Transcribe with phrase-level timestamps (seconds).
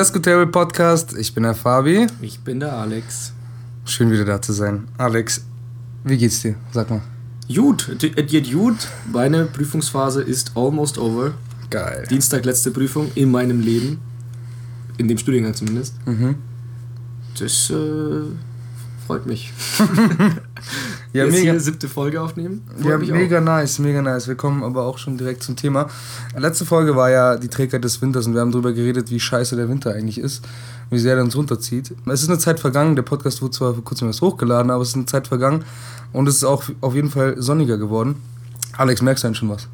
[0.00, 1.14] Descotable Podcast.
[1.18, 2.06] Ich bin der Fabi.
[2.22, 3.34] Ich bin der Alex.
[3.84, 4.88] Schön wieder da zu sein.
[4.96, 5.44] Alex,
[6.04, 6.54] wie geht's dir?
[6.72, 7.02] Sag mal.
[7.54, 8.88] Gut, es geht gut.
[9.12, 11.34] Meine Prüfungsphase ist almost over.
[11.68, 12.06] Geil.
[12.08, 14.00] Dienstag letzte Prüfung in meinem Leben.
[14.96, 15.94] In dem Studiengang zumindest.
[16.06, 16.36] Mhm.
[17.38, 18.22] Das äh,
[19.06, 19.52] freut mich.
[21.12, 21.50] Ja, Jetzt mega.
[21.52, 22.62] hier siebte Folge aufnehmen.
[22.80, 23.16] Freut Ja, mich auch.
[23.16, 24.28] mega nice, mega nice.
[24.28, 25.88] Wir kommen aber auch schon direkt zum Thema.
[26.36, 29.56] Letzte Folge war ja die Trägheit des Winters und wir haben darüber geredet, wie scheiße
[29.56, 30.44] der Winter eigentlich ist,
[30.90, 31.92] wie sehr er uns runterzieht.
[32.06, 34.90] Es ist eine Zeit vergangen, der Podcast wurde zwar vor kurzem erst hochgeladen, aber es
[34.90, 35.64] ist eine Zeit vergangen
[36.12, 38.16] und es ist auch auf jeden Fall sonniger geworden.
[38.76, 39.66] Alex, merkst du denn schon was?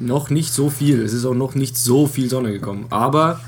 [0.00, 1.02] Noch nicht so viel.
[1.02, 2.86] Es ist auch noch nicht so viel Sonne gekommen.
[2.88, 3.40] Aber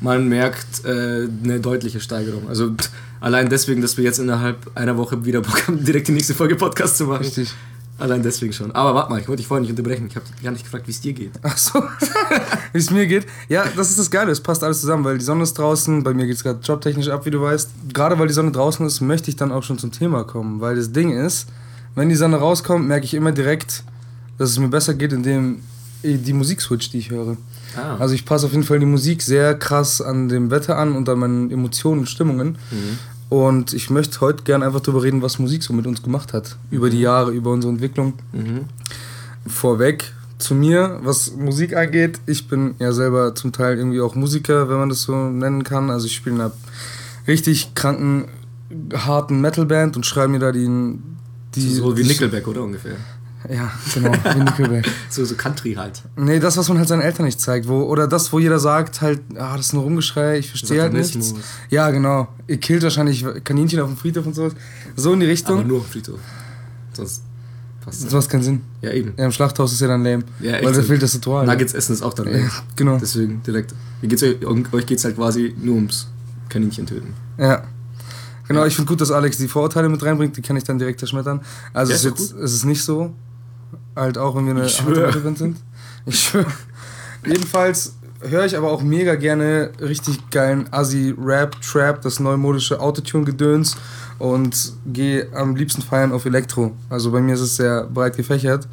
[0.00, 2.48] man merkt äh, eine deutliche Steigerung.
[2.48, 6.12] Also pff, allein deswegen, dass wir jetzt innerhalb einer Woche wieder Bock haben, direkt die
[6.12, 7.24] nächste Folge Podcast zu machen.
[7.24, 7.52] Richtig.
[7.98, 8.72] Allein deswegen schon.
[8.72, 10.06] Aber warte mal, ich wollte dich vorhin nicht unterbrechen.
[10.08, 11.32] Ich habe gar nicht gefragt, wie es dir geht.
[11.42, 11.82] Ach so,
[12.72, 13.26] wie es mir geht.
[13.50, 16.14] Ja, das ist das Geile, es passt alles zusammen, weil die Sonne ist draußen, bei
[16.14, 17.68] mir geht es gerade jobtechnisch ab, wie du weißt.
[17.92, 20.76] Gerade weil die Sonne draußen ist, möchte ich dann auch schon zum Thema kommen, weil
[20.76, 21.48] das Ding ist,
[21.94, 23.84] wenn die Sonne rauskommt, merke ich immer direkt,
[24.38, 25.60] dass es mir besser geht, indem
[26.02, 27.36] die Musik switcht, die ich höre.
[27.76, 27.96] Ah.
[27.98, 31.08] Also ich passe auf jeden Fall die Musik sehr krass an dem Wetter an und
[31.08, 32.56] an meinen Emotionen und Stimmungen.
[33.28, 36.56] Und ich möchte heute gerne einfach darüber reden, was Musik so mit uns gemacht hat.
[36.70, 38.14] Über die Jahre, über unsere Entwicklung.
[38.32, 38.64] Mhm.
[39.46, 42.18] Vorweg zu mir, was Musik angeht.
[42.26, 45.90] Ich bin ja selber zum Teil irgendwie auch Musiker, wenn man das so nennen kann.
[45.90, 46.52] Also ich spiele in einer
[47.28, 48.24] richtig kranken,
[48.94, 50.98] harten Metalband und schreibe mir da die...
[51.54, 52.96] die so wie die- Nickelback, oder ungefähr?
[53.48, 54.12] Ja, genau,
[54.44, 54.86] Nickelback.
[55.08, 56.02] So, so Country halt.
[56.16, 57.66] Nee, das, was man halt seinen Eltern nicht zeigt.
[57.68, 60.92] Wo, oder das, wo jeder sagt, halt, ah, das ist nur Rumgeschrei, ich verstehe halt
[60.92, 61.34] nichts.
[61.70, 62.28] Ja, genau.
[62.46, 64.52] Ihr killt wahrscheinlich Kaninchen auf dem Friedhof und sowas.
[64.94, 65.66] So in die Aber Richtung.
[65.66, 66.20] nur auf dem Friedhof.
[66.92, 67.22] Sonst
[67.84, 68.60] passt Das macht keinen Sinn.
[68.82, 69.14] Ja, eben.
[69.16, 70.24] Ja, im Schlachthaus ist ja dann lame.
[70.40, 70.86] Ja, echt weil da so.
[70.86, 71.46] fehlt das Ritual.
[71.46, 72.28] Nuggets essen ist auch dann.
[72.28, 72.98] Ja, genau.
[72.98, 73.74] Deswegen direkt.
[74.02, 74.36] Geht's euch?
[74.72, 76.08] Euch geht's halt quasi nur ums
[76.50, 77.14] Kaninchen töten.
[77.38, 77.64] Ja.
[78.48, 80.98] Genau, ich finde gut, dass Alex die Vorurteile mit reinbringt, die kann ich dann direkt
[80.98, 81.40] zerschmettern.
[81.72, 83.14] Also Ja, es, ist doch jetzt, es ist nicht so,
[83.96, 84.62] halt auch wenn wir eine.
[84.62, 85.56] Metalband sind.
[86.06, 86.46] Ich schwöre.
[87.26, 93.76] Jedenfalls höre ich aber auch mega gerne richtig geilen Assi-Rap, Trap, das neumodische Autotune-Gedöns
[94.18, 96.72] und gehe am liebsten feiern auf Elektro.
[96.88, 98.66] Also bei mir ist es sehr breit gefächert.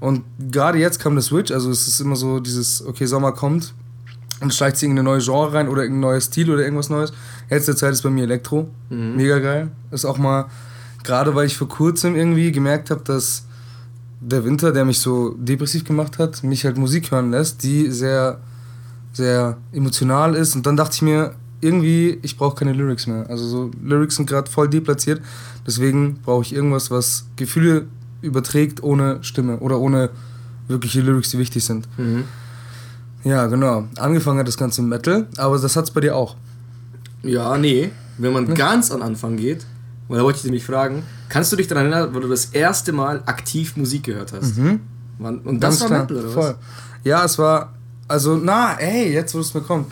[0.00, 3.74] Und gerade jetzt kam der Switch, also es ist immer so dieses, okay, Sommer kommt
[4.40, 7.12] und schleicht sich irgendeine neue Genre rein oder irgendein neuer Stil oder irgendwas Neues.
[7.48, 8.68] Jetzt der Zeit ist bei mir Elektro.
[9.16, 9.70] Mega geil.
[9.90, 10.46] Ist auch mal,
[11.02, 13.46] gerade weil ich vor kurzem irgendwie gemerkt habe, dass
[14.26, 18.38] der Winter, der mich so depressiv gemacht hat, mich halt Musik hören lässt, die sehr,
[19.12, 20.56] sehr emotional ist.
[20.56, 23.28] Und dann dachte ich mir, irgendwie, ich brauche keine Lyrics mehr.
[23.28, 25.20] Also so Lyrics sind gerade voll deplatziert.
[25.66, 27.86] Deswegen brauche ich irgendwas, was Gefühle
[28.22, 30.10] überträgt ohne Stimme oder ohne
[30.68, 31.88] wirkliche Lyrics, die wichtig sind.
[33.22, 33.88] Ja, genau.
[33.96, 36.36] Angefangen hat das Ganze mit Metal, aber das hat's bei dir auch.
[37.22, 37.90] Ja, nee.
[38.18, 39.66] Wenn man ganz an Anfang geht,
[40.14, 42.46] und da wollte ich dich nämlich fragen, kannst du dich daran erinnern, wo du das
[42.46, 44.54] erste Mal aktiv Musik gehört hast?
[45.18, 46.32] Wann- Und das war Metal, oder was?
[46.34, 46.54] voll.
[47.02, 47.74] Ja, es war,
[48.06, 49.90] also, na, ey, jetzt wo es mir kommt.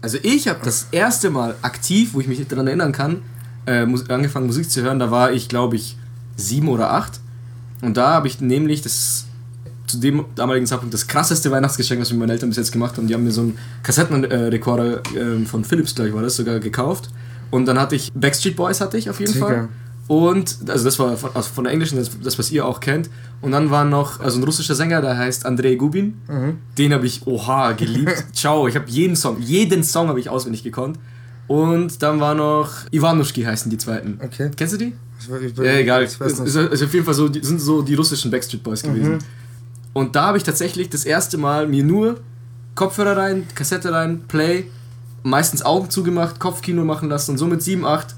[0.00, 3.22] Also ich habe das erste Mal aktiv, wo ich mich daran erinnern kann,
[3.66, 5.96] äh, angefangen Musik zu hören, da war ich glaube ich
[6.36, 7.20] sieben oder acht.
[7.82, 9.26] Und da habe ich nämlich das
[9.86, 13.06] zu dem damaligen Zeitpunkt das krasseste Weihnachtsgeschenk, was mir meine Eltern bis jetzt gemacht haben.
[13.08, 17.10] Die haben mir so einen Kassettenrekorder äh, von Philips, glaube ich, war das sogar gekauft.
[17.52, 19.46] Und dann hatte ich Backstreet Boys hatte ich auf jeden Digga.
[19.46, 19.68] Fall.
[20.08, 23.08] Und, also das war von, also von der englischen, das, das, was ihr auch kennt.
[23.40, 26.20] Und dann war noch, also ein russischer Sänger, der heißt Andrei Gubin.
[26.76, 28.24] Den habe ich, oha, geliebt.
[28.32, 30.98] Ciao, ich habe jeden Song, jeden Song habe ich auswendig gekonnt.
[31.46, 34.18] Und dann war noch Ivanushki heißen die zweiten.
[34.22, 34.50] Okay.
[34.56, 34.92] Kennst du die?
[35.20, 36.04] Ich, ich, Ja, egal.
[36.04, 36.54] Ich weiß nicht.
[36.54, 39.18] ist auf jeden Fall so, die sind so die russischen Backstreet Boys gewesen.
[39.92, 42.20] Und da habe ich tatsächlich das erste Mal mir nur
[42.74, 44.64] Kopfhörer rein, Kassette rein, Play,
[45.22, 48.14] meistens Augen zugemacht, Kopfkino machen lassen und so mit 7, 8,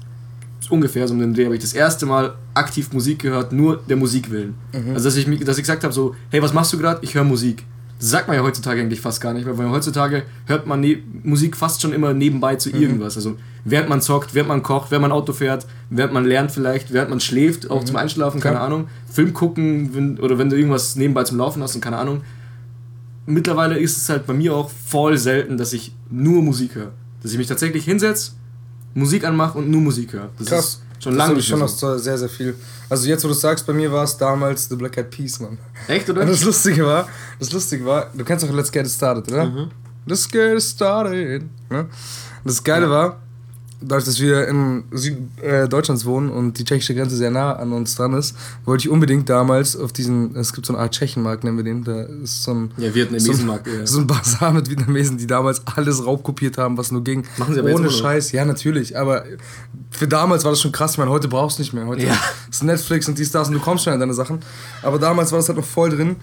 [0.69, 3.97] ungefähr so um den Dreh, habe ich das erste Mal aktiv Musik gehört, nur der
[3.97, 4.55] Musik willen.
[4.93, 6.99] Also dass ich, dass ich gesagt habe so, hey, was machst du gerade?
[7.03, 7.63] Ich höre Musik.
[7.99, 11.01] Das sagt man ja heutzutage eigentlich fast gar nicht mehr, weil heutzutage hört man ne
[11.23, 13.15] Musik fast schon immer nebenbei zu irgendwas.
[13.15, 16.91] Also während man zockt, während man kocht, während man Auto fährt, während man lernt vielleicht,
[16.91, 18.67] während man schläft, auch zum Einschlafen, keine Klar.
[18.67, 18.89] Ahnung.
[19.09, 22.21] Film gucken wenn, oder wenn du irgendwas nebenbei zum Laufen hast und keine Ahnung.
[23.25, 26.91] Mittlerweile ist es halt bei mir auch voll selten, dass ich nur Musik höre.
[27.23, 28.33] Dass ich mich tatsächlich hinsetze,
[28.93, 30.29] Musik anmache und nur Musik höre.
[30.37, 30.65] Das Krass.
[30.65, 32.55] ist schon lange das schon noch sehr, sehr viel.
[32.89, 35.57] Also jetzt, wo du sagst, bei mir war es damals The Black Eyed Peas, Mann.
[35.87, 36.21] Echt, oder?
[36.21, 37.07] Und das Lustige war,
[37.39, 39.45] das Lustige war, du kennst doch Let's Get It Started, oder?
[39.45, 39.71] Mhm.
[40.05, 41.43] Let's Get It Started.
[41.69, 41.87] Ne?
[42.43, 43.19] Das Geile war,
[43.81, 47.95] dadurch, dass wir in Süddeutschlands äh, wohnen und die tschechische Grenze sehr nah an uns
[47.95, 48.35] dran ist,
[48.65, 51.83] wollte ich unbedingt damals auf diesen, es gibt so eine Art Tschechenmarkt, nennen wir den,
[51.83, 53.87] da ist so ein, ja, Vietnamesenmarkt, so, ja.
[53.87, 57.25] so ein Bazar mit Vietnamesen, die damals alles raubkopiert haben, was nur ging.
[57.37, 57.99] Machen sie aber Ohne jetzt.
[57.99, 59.25] Scheiß, ja natürlich, aber
[59.91, 62.17] für damals war das schon krass, ich meine, heute brauchst du nicht mehr, heute Ja.
[62.49, 64.39] ist Netflix und dies, das und du kommst schon an deine Sachen,
[64.81, 66.15] aber damals war das halt noch voll drin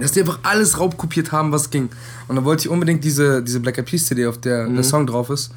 [0.00, 1.88] dass die einfach alles raubkopiert haben, was ging.
[2.28, 5.08] Und dann wollte ich unbedingt diese, diese Black Eyed Peas CD, auf der der Song
[5.08, 5.50] drauf ist,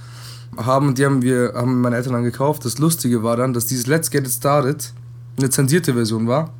[0.57, 0.95] haben.
[0.95, 2.65] Die haben wir, haben meine Eltern dann gekauft.
[2.65, 4.93] Das Lustige war dann, dass dieses Let's Get It Started
[5.37, 6.51] eine zensierte Version war.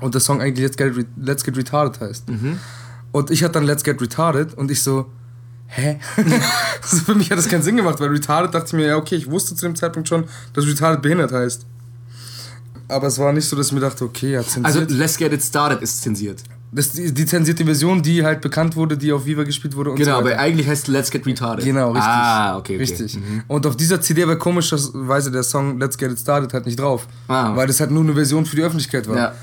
[0.00, 2.24] Und der Song eigentlich Let's Get, Re Let's Get Retarded heißt.
[3.12, 5.06] Und ich hatte dann Let's Get Retarded und ich so,
[5.66, 5.98] hä?
[6.82, 9.16] also für mich hat das keinen Sinn gemacht, weil Retarded dachte ich mir, ja okay,
[9.16, 11.66] ich wusste zu dem Zeitpunkt schon, dass Retarded behindert heißt.
[12.88, 14.66] Aber es war nicht so, dass ich mir dachte, okay, ja, zensiert.
[14.66, 16.42] Also Let's Get It Started ist zensiert.
[16.70, 20.12] Das die, zensierte Version, die halt bekannt wurde, die auf Viva gespielt wurde und Genau,
[20.12, 21.64] so aber eigentlich heißt Let's Get Retarded.
[21.64, 22.04] Genau, richtig.
[22.04, 22.82] Ah, okay, okay.
[22.82, 23.18] Richtig.
[23.46, 27.08] Und auf dieser CD war komischerweise der Song Let's Get It Started halt nicht drauf.
[27.26, 27.56] Ah.
[27.56, 29.16] Weil das halt nur eine Version für die Öffentlichkeit war.
[29.16, 29.34] Ja.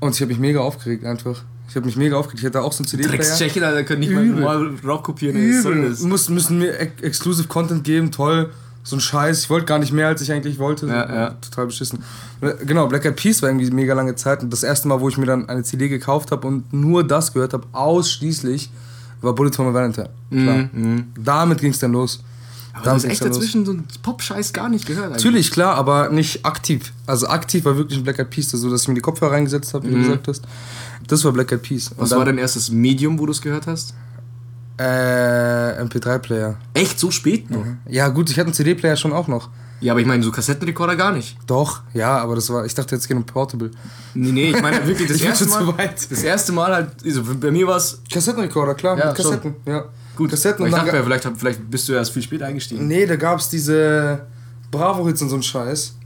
[0.00, 1.42] Und ich habe mich mega aufgeregt einfach.
[1.68, 2.40] Ich habe mich mega aufgeregt.
[2.40, 3.16] Ich hatte auch so einen CD-Player.
[3.16, 4.40] Drecks-Tschechen, Alter, können nicht mal Übel.
[4.40, 5.36] normal raubkopieren.
[5.36, 5.96] Was soll Übel.
[6.06, 8.50] Muss, müssen mir ex Exclusive Content geben, toll.
[8.86, 9.40] So ein Scheiß.
[9.42, 10.86] Ich wollte gar nicht mehr, als ich eigentlich wollte.
[10.86, 11.30] Ja, ja.
[11.40, 11.98] Total beschissen.
[12.64, 14.44] Genau, Black Eyed Peas war irgendwie mega lange Zeit.
[14.44, 17.32] Und das erste Mal, wo ich mir dann eine CD gekauft habe und nur das
[17.32, 18.70] gehört habe, ausschließlich,
[19.22, 20.08] war Bullet for my Valentine.
[20.30, 20.68] Klar.
[21.18, 22.20] Damit ging es dann los.
[22.74, 23.38] Aber du Damit hast ging's echt dann los.
[23.38, 25.06] dazwischen so einen Pop-Scheiß gar nicht gehört.
[25.06, 25.24] eigentlich.
[25.24, 26.92] Natürlich, klar, aber nicht aktiv.
[27.06, 29.74] Also aktiv war wirklich ein Black Eyed Peas, so dass ich mir die Kopfhörer reingesetzt
[29.74, 30.44] habe, wie du gesagt hast.
[31.08, 31.88] Das war Black Eyed Peas.
[31.88, 33.94] Und Was war dein erstes Medium, wo du es gehört hast?
[34.78, 36.56] Äh, MP3-Player.
[36.74, 37.64] Echt so spät noch?
[37.88, 39.48] Ja, gut, ich hatte einen CD-Player schon auch noch.
[39.80, 41.36] Ja, aber ich meine, so Kassettenrekorder gar nicht.
[41.46, 43.70] Doch, ja, aber das war, ich dachte jetzt geht um Portable.
[44.14, 45.72] Nee, nee, ich meine wirklich das erste schon Mal.
[45.72, 46.10] zu weit.
[46.10, 49.84] Das erste Mal halt, also bei mir war es Kassettenrekorder, klar, Ja, mit Kassetten, ja.
[50.16, 50.30] gut.
[50.30, 52.86] Kassetten ich dachte, mir, vielleicht, vielleicht bist du erst viel später eingestiegen.
[52.86, 54.20] Nee, da gab es diese
[54.70, 55.96] Bravo-Hits und so ein Scheiß.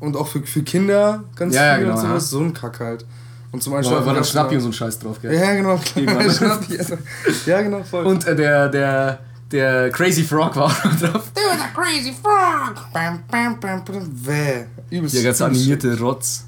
[0.00, 1.56] Und auch für, für Kinder ganz Mhm.
[1.56, 2.12] Ja, ja, viel genau, und sowas.
[2.24, 2.38] ja.
[2.38, 3.04] So ein Kack halt.
[3.52, 3.98] Und zum War, Einschlafen.
[4.00, 4.62] war dann ganz Schnappi und genau.
[4.62, 5.34] so ein Scheiß drauf, gell?
[5.34, 5.76] Ja, genau.
[6.30, 6.98] Schnappi, also.
[7.46, 8.06] Ja, genau, voll.
[8.06, 9.18] Und äh, der, der,
[9.50, 11.30] der Crazy Frog war auch drauf.
[11.34, 12.92] Dude, the crazy frog!
[12.92, 14.10] Bam, bam, bam, bam.
[14.24, 14.66] Wäh.
[14.90, 15.16] Übelst.
[15.16, 16.44] Der ganz übelst animierte Rotz.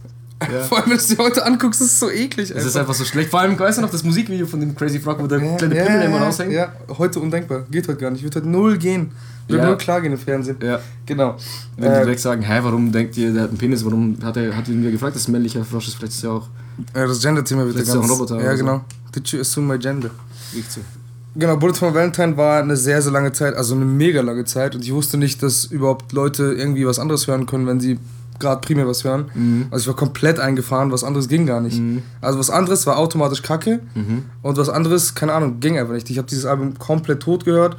[0.51, 0.61] Ja.
[0.69, 2.51] Vor allem, wenn du es dir heute anguckst, ist es so eklig.
[2.51, 3.31] Es ist einfach so schlecht.
[3.31, 5.77] Vor allem, weißt du noch das Musikvideo von dem Crazy Frog, wo der ja, kleine
[5.77, 6.53] ja, Pimmel immer ja, raushängt?
[6.53, 7.65] Ja, heute undenkbar.
[7.71, 8.23] Geht heute gar nicht.
[8.23, 9.13] Wird heute null gehen.
[9.49, 9.67] Wird Ja.
[9.67, 10.57] null klar gehen im Fernsehen.
[10.63, 10.81] Ja.
[11.07, 11.37] Genau.
[11.77, 14.37] Wenn die Äh, direkt sagen, hä, warum denkt ihr, der hat einen Penis, warum hat
[14.37, 16.49] er hat ihn mir gefragt, ein männlicher Frosch ist, vielleicht ist er auch
[16.95, 17.95] ja, das Gender-Thema wird er ganz...
[18.05, 18.65] ein Roboter ja, oder so.
[18.65, 18.85] genau.
[19.15, 20.11] Did you assume my gender?
[20.55, 20.81] nicht so.
[21.35, 24.45] Genau, Bullet for my Valentine war eine sehr, sehr lange Zeit, also eine mega lange
[24.45, 24.75] Zeit.
[24.75, 27.99] Und ich wusste nicht, dass überhaupt Leute irgendwie was anderes hören können, wenn sie
[28.39, 29.31] gerade primär was hören.
[29.35, 29.67] Mhm.
[29.71, 31.81] Also ich war komplett eingefahren, was anderes ging gar nicht.
[32.21, 34.25] Also was anderes war automatisch Kacke Mhm.
[34.43, 36.11] und was anderes, keine Ahnung, ging einfach nicht.
[36.11, 37.77] Ich habe dieses Album komplett tot gehört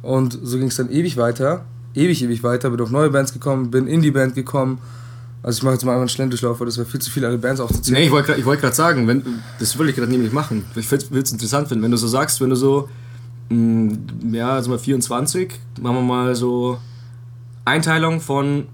[0.00, 1.64] und so ging es dann ewig weiter.
[1.94, 2.70] Ewig, ewig weiter.
[2.70, 4.78] Bin auf neue Bands gekommen, bin in die Band gekommen.
[5.44, 7.60] Also ich mache jetzt mal einen Schlendurchlauf, weil das wäre viel zu viel, alle Bands
[7.60, 8.00] aufzuzählen.
[8.00, 9.22] Nee, ich wollte gerade wollt sagen, wenn,
[9.58, 10.64] das will ich gerade nämlich machen.
[10.74, 12.88] Ich würde es interessant finden, wenn du so sagst, wenn du so,
[13.50, 13.94] mh,
[14.32, 15.52] ja, also mal 24,
[15.82, 16.78] machen wir mal so
[17.66, 18.66] Einteilung von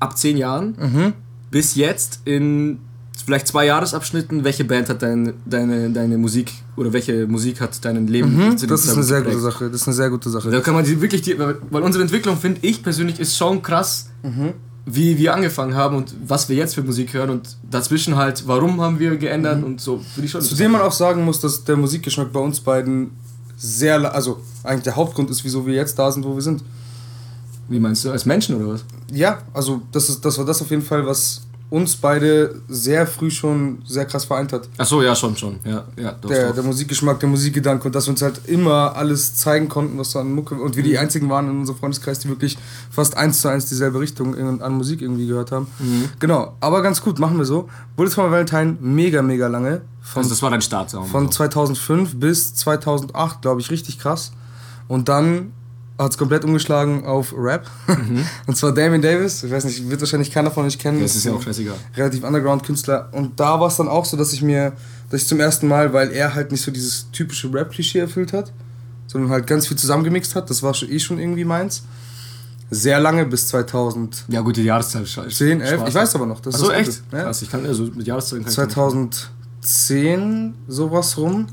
[0.00, 1.12] ab 10 Jahren Mhm.
[1.50, 2.78] bis jetzt in
[3.26, 8.06] vielleicht zwei Jahresabschnitten, welche Band hat dein, deine, deine Musik oder welche Musik hat dein
[8.06, 9.38] Leben Mhm, das ist eine sehr gute?
[9.40, 9.68] Sache.
[9.70, 10.50] Das ist eine sehr gute Sache.
[10.50, 14.08] Da kann man die wirklich, die, weil unsere Entwicklung, finde ich persönlich, ist schon krass,
[14.22, 14.54] Mhm.
[14.90, 18.80] Wie wir angefangen haben und was wir jetzt für Musik hören und dazwischen halt, warum
[18.80, 20.40] haben wir geändert und so, finde ich schon.
[20.40, 23.10] Zu dem man auch sagen muss, dass der Musikgeschmack bei uns beiden
[23.56, 26.62] sehr, also eigentlich der Hauptgrund ist, wieso wir jetzt da sind, wo wir sind.
[27.68, 28.84] Wie meinst du, als Menschen oder was?
[29.12, 33.30] Ja, also das, ist, das war das auf jeden Fall, was uns beide sehr früh
[33.30, 34.68] schon sehr krass vereint hat.
[34.78, 35.60] Ach so, ja, schon, schon.
[35.64, 36.54] Ja, ja, doch, Der, doch.
[36.54, 40.18] der Musikgeschmack, der Musikgedanke und dass wir uns halt immer alles zeigen konnten, was so
[40.18, 42.56] an Mucke und wir die einzigen waren in unserem Freundeskreis, die wirklich
[42.90, 45.66] fast eins zu eins dieselbe Richtung in- an Musik irgendwie gehört haben.
[46.20, 47.68] Genau, aber ganz gut, machen wir so.
[47.96, 49.82] Bullets for my Valentine mega, mega lange.
[50.00, 50.90] Von Also das war dein Start.
[50.92, 51.30] Von so.
[51.32, 54.32] 2005 bis 2008, glaube ich, richtig krass.
[54.86, 55.52] Und dann
[55.98, 57.68] hat es komplett umgeschlagen auf Rap.
[58.46, 59.42] Und zwar Damien Davis.
[59.42, 61.00] Ich weiß nicht, wird wahrscheinlich keiner von euch kennen.
[61.00, 61.74] Das ist ja auch scheißegal.
[61.96, 63.08] Relativ Underground-Künstler.
[63.12, 64.72] Und da war es dann auch so, dass ich mir,
[65.10, 68.52] dass ich zum ersten Mal, weil er halt nicht so dieses typische Rap-Klischee erfüllt hat,
[69.08, 71.82] sondern halt ganz viel zusammengemixt hat, das war schon, eh schon irgendwie meins.
[72.70, 75.52] Sehr lange, bis 2010, Ja gut, die Jahreszahl scheiße.
[75.52, 75.84] 11.
[75.88, 76.40] Ich weiß aber noch.
[76.40, 77.02] Das Achso, echt?
[77.10, 77.22] Ja.
[77.22, 78.72] Krass, ich kann, also mit Jahreszahlen kann ich nicht.
[78.72, 81.46] 2010 sowas rum.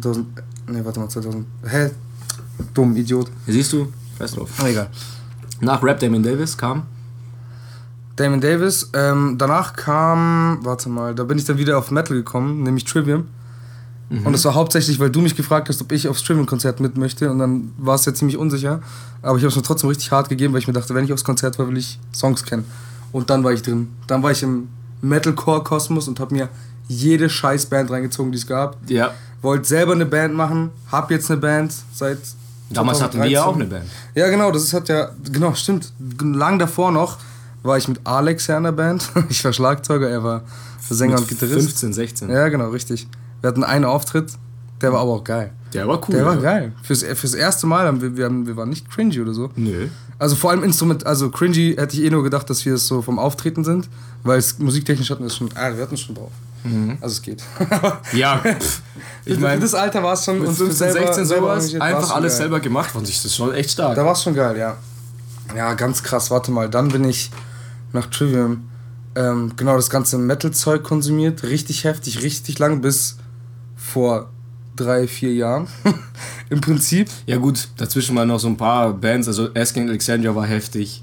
[0.00, 0.26] 2000.
[0.68, 1.46] Ne, warte mal, 2000.
[1.66, 1.90] Hä?
[2.74, 3.30] Dumm, Idiot.
[3.46, 3.92] Siehst du?
[4.18, 4.50] Weiß drauf.
[4.64, 4.88] Egal.
[5.60, 6.82] Nach Rap Damon Davis kam.
[8.16, 8.90] Damon Davis.
[8.94, 10.58] Ähm, danach kam.
[10.62, 13.26] Warte mal, da bin ich dann wieder auf Metal gekommen, nämlich Trivium.
[14.10, 14.26] Mhm.
[14.26, 17.30] Und das war hauptsächlich, weil du mich gefragt hast, ob ich aufs Trivium-Konzert mit möchte.
[17.30, 18.80] Und dann war es ja ziemlich unsicher.
[19.22, 21.12] Aber ich habe es mir trotzdem richtig hart gegeben, weil ich mir dachte, wenn ich
[21.12, 22.64] aufs Konzert war, will ich Songs kennen.
[23.12, 23.88] Und dann war ich drin.
[24.06, 24.68] Dann war ich im
[25.02, 26.48] Metalcore-Kosmos und habe mir
[26.88, 28.76] jede scheiß Band reingezogen, die es gab.
[28.88, 29.12] Ja.
[29.42, 32.18] Wollte selber eine Band machen, hab jetzt eine Band seit.
[32.70, 33.86] Damals hatten wir ja auch eine Band.
[34.14, 35.92] Ja, genau, das ist hat ja, genau, stimmt.
[36.20, 37.18] Lang davor noch
[37.62, 39.08] war ich mit Alex ja in der Band.
[39.28, 40.42] Ich war Schlagzeuger, er war
[40.80, 41.66] Sänger Mit und Gitarrist.
[41.68, 42.30] 15, 16.
[42.30, 43.08] Ja, genau, richtig.
[43.40, 44.32] Wir hatten einen Auftritt,
[44.80, 45.52] der war aber auch geil.
[45.74, 46.14] Der war cool.
[46.14, 46.40] Der war ja.
[46.40, 46.72] geil.
[46.82, 49.50] Fürs, fürs erste Mal haben wir, wir, haben, wir waren nicht cringy oder so.
[49.56, 49.88] Nö.
[50.18, 53.02] Also vor allem Instrument, also cringy hätte ich eh nur gedacht, dass wir es so
[53.02, 53.88] vom Auftreten sind,
[54.24, 56.30] weil es musiktechnisch hatten wir es schon, ah, wir hatten es schon drauf.
[57.00, 57.42] Also es geht.
[58.12, 58.82] Ja, pff,
[59.24, 61.80] ich meine, das Alter war es schon mit und für 15, selber- 16 selber sowas,
[61.80, 62.38] einfach alles geil.
[62.42, 63.16] selber gemacht von sich.
[63.16, 63.94] Das ist schon echt stark.
[63.94, 64.76] Da war es schon geil, ja.
[65.56, 66.30] Ja, ganz krass.
[66.30, 67.30] Warte mal, dann bin ich
[67.92, 68.68] nach Trivium
[69.14, 71.42] ähm, genau das ganze Metal-Zeug konsumiert.
[71.44, 73.16] Richtig heftig, richtig lang, bis
[73.76, 74.28] vor
[74.78, 75.66] drei, vier Jahren.
[76.50, 77.08] Im Prinzip.
[77.26, 81.02] Ja gut, dazwischen mal noch so ein paar Bands, also Asking Alexandria war heftig.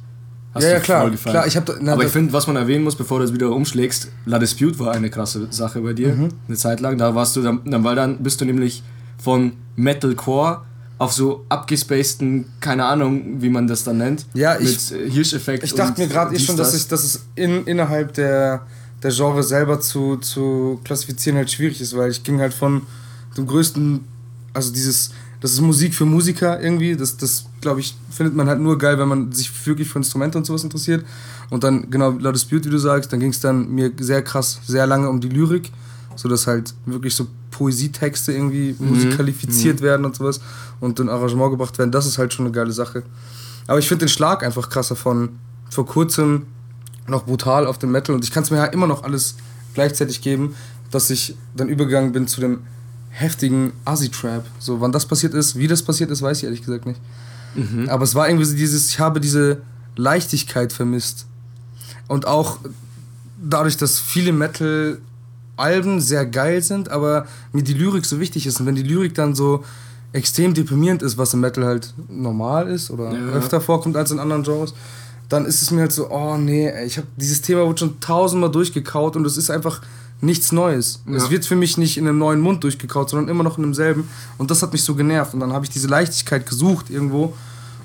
[0.54, 2.84] Hast Ja, ja, klar, klar, ich hab da- na, Aber ich finde, was man erwähnen
[2.86, 6.30] muss, bevor du es wieder umschlägst, La Dispute war eine krasse Sache bei dir, Mhm.
[6.48, 6.98] eine Zeit lang.
[6.98, 8.82] Da warst du, dann, weil dann bist du nämlich
[9.22, 10.62] von Metalcore
[10.98, 15.64] auf so abgespaceden, keine Ahnung, wie man das dann nennt, Ja, ich- mit äh, Hirscheffekt.
[15.66, 16.82] Ich dachte mir gerade eh schon, dass, das.
[16.84, 18.66] ich, dass es in, innerhalb der,
[19.04, 22.84] der Genre selber zu, zu klassifizieren halt schwierig ist, weil ich ging halt von
[23.38, 24.02] dem größten,
[24.54, 25.12] also dieses,
[25.42, 28.98] das ist Musik für Musiker irgendwie, das, das glaube ich, findet man halt nur geil,
[28.98, 31.06] wenn man sich wirklich für Instrumente und sowas interessiert.
[31.50, 34.60] Und dann, genau, La Dispute, wie du sagst, dann ging es dann mir sehr krass,
[34.66, 35.72] sehr lange um die Lyrik,
[36.16, 40.42] so dass halt wirklich so Poesietexte irgendwie musikalifiziert werden und sowas
[40.80, 41.92] und in Arrangement gebracht werden.
[41.92, 43.04] Das ist halt schon eine geile Sache.
[43.68, 45.30] Aber ich finde den Schlag einfach krasser von
[45.70, 46.44] vor kurzem
[47.08, 49.36] noch brutal auf dem Metal und ich kann es mir ja immer noch alles
[49.74, 50.56] gleichzeitig geben,
[50.92, 52.60] dass ich dann übergegangen bin zu dem
[53.18, 54.44] heftigen Assi-Trap.
[54.60, 57.00] So, wann das passiert ist, wie das passiert ist, weiß ich ehrlich gesagt nicht.
[57.88, 59.62] Aber es war irgendwie so dieses, ich habe diese
[59.96, 61.26] Leichtigkeit vermisst.
[62.10, 62.58] Und auch
[63.42, 68.60] dadurch, dass viele Metal-Alben sehr geil sind, aber mir die Lyrik so wichtig ist.
[68.60, 69.64] Und wenn die Lyrik dann so
[70.12, 73.20] extrem deprimierend ist, was im Metal halt normal ist oder Ja.
[73.34, 74.74] öfter vorkommt als in anderen Genres,
[75.30, 78.52] dann ist es mir halt so, oh nee, ich habe dieses Thema wurde schon tausendmal
[78.52, 79.82] durchgekaut und es ist einfach
[80.22, 81.02] nichts Neues.
[81.08, 81.16] Ja.
[81.16, 84.08] Es wird für mich nicht in einem neuen Mund durchgekaut, sondern immer noch in demselben.
[84.38, 85.34] Und das hat mich so genervt.
[85.34, 87.34] Und dann habe ich diese Leichtigkeit gesucht irgendwo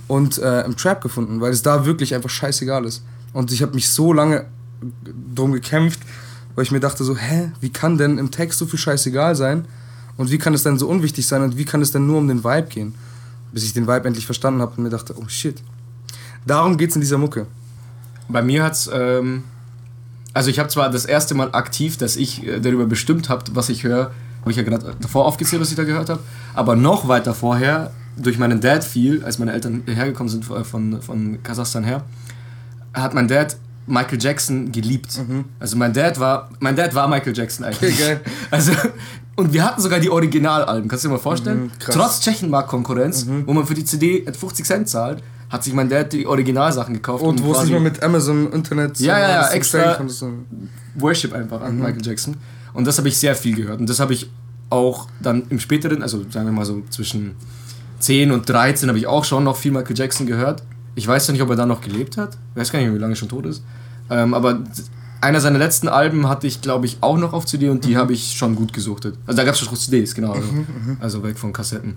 [0.08, 3.02] und äh, im Trap gefunden, weil es da wirklich einfach scheißegal ist.
[3.32, 4.46] Und ich habe mich so lange
[5.34, 6.00] drum gekämpft,
[6.54, 9.66] weil ich mir dachte so, hä, wie kann denn im Text so viel scheißegal sein?
[10.16, 11.42] Und wie kann es denn so unwichtig sein?
[11.42, 12.94] Und wie kann es denn nur um den Vibe gehen?
[13.52, 15.62] Bis ich den Vibe endlich verstanden habe und mir dachte, oh shit.
[16.46, 17.46] Darum geht's in dieser Mucke.
[18.28, 19.44] Bei mir hat's, ähm,
[20.32, 23.68] also ich habe zwar das erste Mal aktiv, dass ich äh, darüber bestimmt habe, was
[23.68, 24.10] ich höre,
[24.40, 26.20] habe ich ja gerade davor aufgezählt, was ich da gehört habe,
[26.54, 31.00] aber noch weiter vorher, durch meinen Dad viel, als meine Eltern hergekommen sind äh, von,
[31.02, 32.04] von Kasachstan her,
[32.92, 33.56] hat mein Dad
[33.86, 35.18] Michael Jackson geliebt.
[35.58, 37.94] Also mein Dad war, mein Dad war Michael Jackson eigentlich.
[37.94, 38.20] Okay, geil.
[38.50, 38.72] Also,
[39.36, 41.62] und wir hatten sogar die Originalalben, kannst du dir mal vorstellen?
[41.64, 41.70] Mhm.
[41.78, 46.26] Trotz Tschechenmark-Konkurrenz, wo man für die CD 50 Cent zahlt, hat sich mein Dad die
[46.26, 47.22] Originalsachen gekauft.
[47.22, 50.24] Und wo es nicht mehr mit Amazon Internet Ja, ja, ja, alles extra- bestellen konntest.
[50.96, 52.36] Worship einfach an Michael Jackson.
[52.72, 53.80] Und das habe ich sehr viel gehört.
[53.80, 54.30] Und das habe ich
[54.70, 57.34] auch dann im späteren, also sagen wir mal so zwischen
[57.98, 60.62] 10 und 13 habe ich auch schon noch viel Michael Jackson gehört.
[60.94, 62.36] Ich weiß ja nicht, ob er da noch gelebt hat.
[62.54, 63.62] Ich weiß gar nicht, wie lange er schon tot ist.
[64.08, 64.60] Ähm, aber
[65.20, 68.12] einer seiner letzten Alben hatte ich, glaube ich, auch noch auf CD und die habe
[68.12, 69.16] ich schon gut gesuchtet.
[69.26, 70.32] Also da gab es schon CDs, genau.
[70.32, 70.46] Also,
[71.00, 71.94] also weg von Kassetten.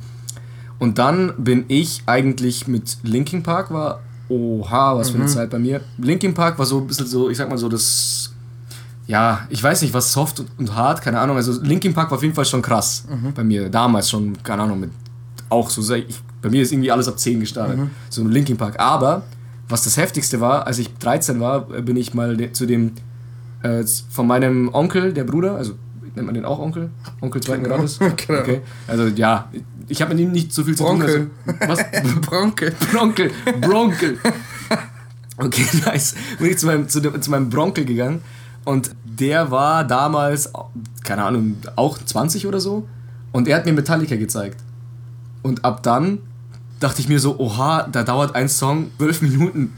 [0.79, 3.99] Und dann bin ich eigentlich mit Linkin Park war,
[4.29, 5.81] oha, was für eine Zeit bei mir.
[5.97, 8.31] Linkin Park war so ein bisschen so, ich sag mal so das,
[9.07, 11.35] ja, ich weiß nicht, was soft und- hart, keine Ahnung.
[11.37, 13.69] Also Linkin Park war auf jeden Fall schon krass bei mir.
[13.69, 14.91] Damals schon, keine Ahnung, mit
[15.49, 17.77] auch so, sehr- ich, bei mir ist irgendwie alles ab 10 gestartet.
[18.09, 18.79] So ein Linkin Park.
[18.79, 19.23] Aber,
[19.69, 22.93] was das heftigste war, als ich 13 war, bin ich mal zu dem,
[23.61, 25.73] äh, von meinem Onkel, der Bruder, also
[26.15, 26.89] nennt man den auch Onkel?
[27.21, 27.77] Onkel zweiten Genau.
[27.77, 27.99] Grades?
[28.27, 28.39] Genau.
[28.39, 28.61] Okay.
[28.87, 29.49] Also ja,
[29.87, 30.99] ich habe mit ihm nicht so viel zu tun.
[30.99, 31.31] Bronkel.
[31.59, 32.01] Also, was?
[32.21, 32.73] Bronke.
[32.91, 33.31] Bronkel.
[33.61, 34.17] Bronkel.
[35.37, 36.15] Okay, nice.
[36.39, 38.21] Bin ich zu meinem, zu, dem, zu meinem Bronkel gegangen
[38.65, 40.51] und der war damals,
[41.03, 42.87] keine Ahnung, auch 20 oder so
[43.31, 44.57] und er hat mir Metallica gezeigt.
[45.41, 46.19] Und ab dann
[46.79, 49.73] dachte ich mir so, oha, da dauert ein Song 12 Minuten.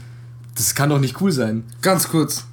[0.54, 1.64] Das kann doch nicht cool sein.
[1.82, 2.46] Ganz kurz.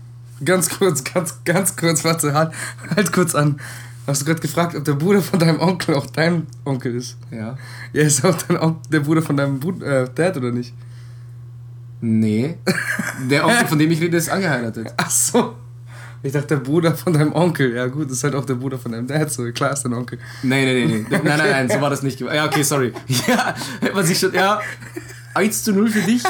[0.46, 2.52] Ganz kurz, ganz, ganz kurz, warte, halt,
[2.96, 3.60] halt kurz an.
[4.06, 7.18] Hast du gerade gefragt, ob der Bruder von deinem Onkel auch dein Onkel ist?
[7.32, 7.58] Ja.
[7.94, 10.74] Ja, ist auch dein Onkel, der Bruder von deinem Bud äh, Dad oder nicht?
[12.02, 12.58] Nee.
[13.30, 14.94] Der Onkel, von dem ich rede, ist angeheiratet.
[14.98, 15.56] Ach so.
[16.22, 17.76] Ich dachte, der Bruder von deinem Onkel.
[17.76, 19.32] Ja, gut, das ist halt auch der Bruder von deinem Dad.
[19.32, 20.20] So, klar ist dein Onkel.
[20.42, 21.06] Nee, nee, nee, nee.
[21.10, 22.20] Nein, nein, nein, so war das nicht.
[22.20, 22.94] Ja, okay, sorry.
[23.28, 23.56] Ja,
[23.94, 24.34] man sich schon.
[24.34, 24.60] Ja,
[25.34, 26.24] 1 zu 0 für dich.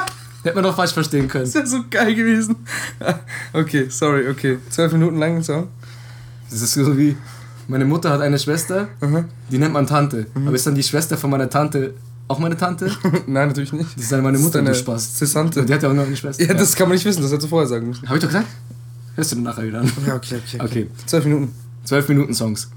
[0.43, 1.45] Hätte man doch falsch verstehen können.
[1.45, 2.55] Das wäre so geil gewesen.
[3.53, 4.57] Okay, sorry, okay.
[4.69, 5.67] Zwölf Minuten lang Song.
[6.49, 7.15] Das ist so wie.
[7.67, 9.25] Meine Mutter hat eine Schwester, Mhm.
[9.49, 10.27] die nennt man Tante.
[10.35, 11.93] Aber ist dann die Schwester von meiner Tante
[12.27, 12.91] auch meine Tante?
[13.27, 13.95] Nein, natürlich nicht.
[13.95, 15.15] Das ist dann meine Das ist Mutter, deine Spaß.
[15.17, 15.65] Cessante.
[15.65, 16.43] Die hat ja auch noch eine Schwester.
[16.43, 18.05] Ja, das kann man nicht wissen, das hättest du vorher sagen müssen.
[18.07, 18.47] Habe ich doch gesagt?
[19.15, 19.91] Hörst du dann nachher wieder an?
[20.05, 20.59] Ja, okay, okay.
[20.61, 20.89] Okay.
[21.05, 21.53] Zwölf Minuten.
[21.85, 22.69] 12 Minuten Songs.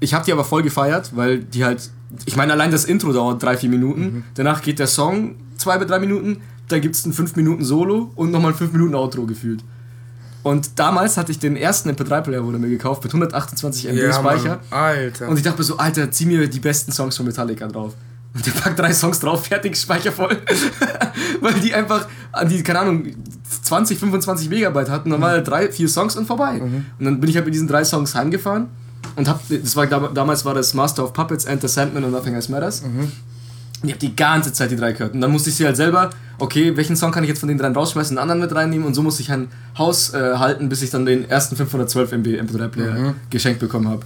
[0.00, 1.90] Ich habe die aber voll gefeiert, weil die halt.
[2.26, 4.02] Ich meine, allein das Intro dauert 3-4 Minuten.
[4.02, 4.24] Mhm.
[4.34, 6.38] Danach geht der Song 2 bis 3 Minuten.
[6.72, 9.62] Da gibt es ein 5 Minuten Solo und nochmal ein 5 Minuten Outro gefühlt.
[10.42, 14.60] Und damals hatte ich den ersten MP3-Player, wurde mir gekauft, mit 128 MB Speicher.
[14.70, 14.80] Mann.
[14.82, 15.28] Alter.
[15.28, 17.94] Und ich dachte mir so, Alter, zieh mir die besten Songs von Metallica drauf.
[18.34, 20.36] Und der packt drei Songs drauf, fertig, Speicher voll.
[21.42, 23.04] Weil die einfach an die, keine Ahnung,
[23.62, 25.10] 20, 25 Megabyte hatten.
[25.10, 26.60] Dann waren halt drei, vier Songs und vorbei.
[26.98, 28.68] Und dann bin ich halt mit diesen drei Songs heimgefahren.
[29.16, 32.34] Und hab, das war, dam- damals war das Master of Puppets, Enter Sandman und Nothing
[32.34, 32.82] Else Matters.
[33.82, 35.14] Und ich habe die ganze Zeit die drei gehört.
[35.14, 37.58] Und dann musste ich sie halt selber, okay, welchen Song kann ich jetzt von den
[37.58, 38.86] dreien rausschmeißen, einen anderen mit reinnehmen.
[38.86, 42.26] Und so musste ich ein Haus äh, halten, bis ich dann den ersten 512 MB
[42.40, 44.04] MP3-Player geschenkt bekommen habe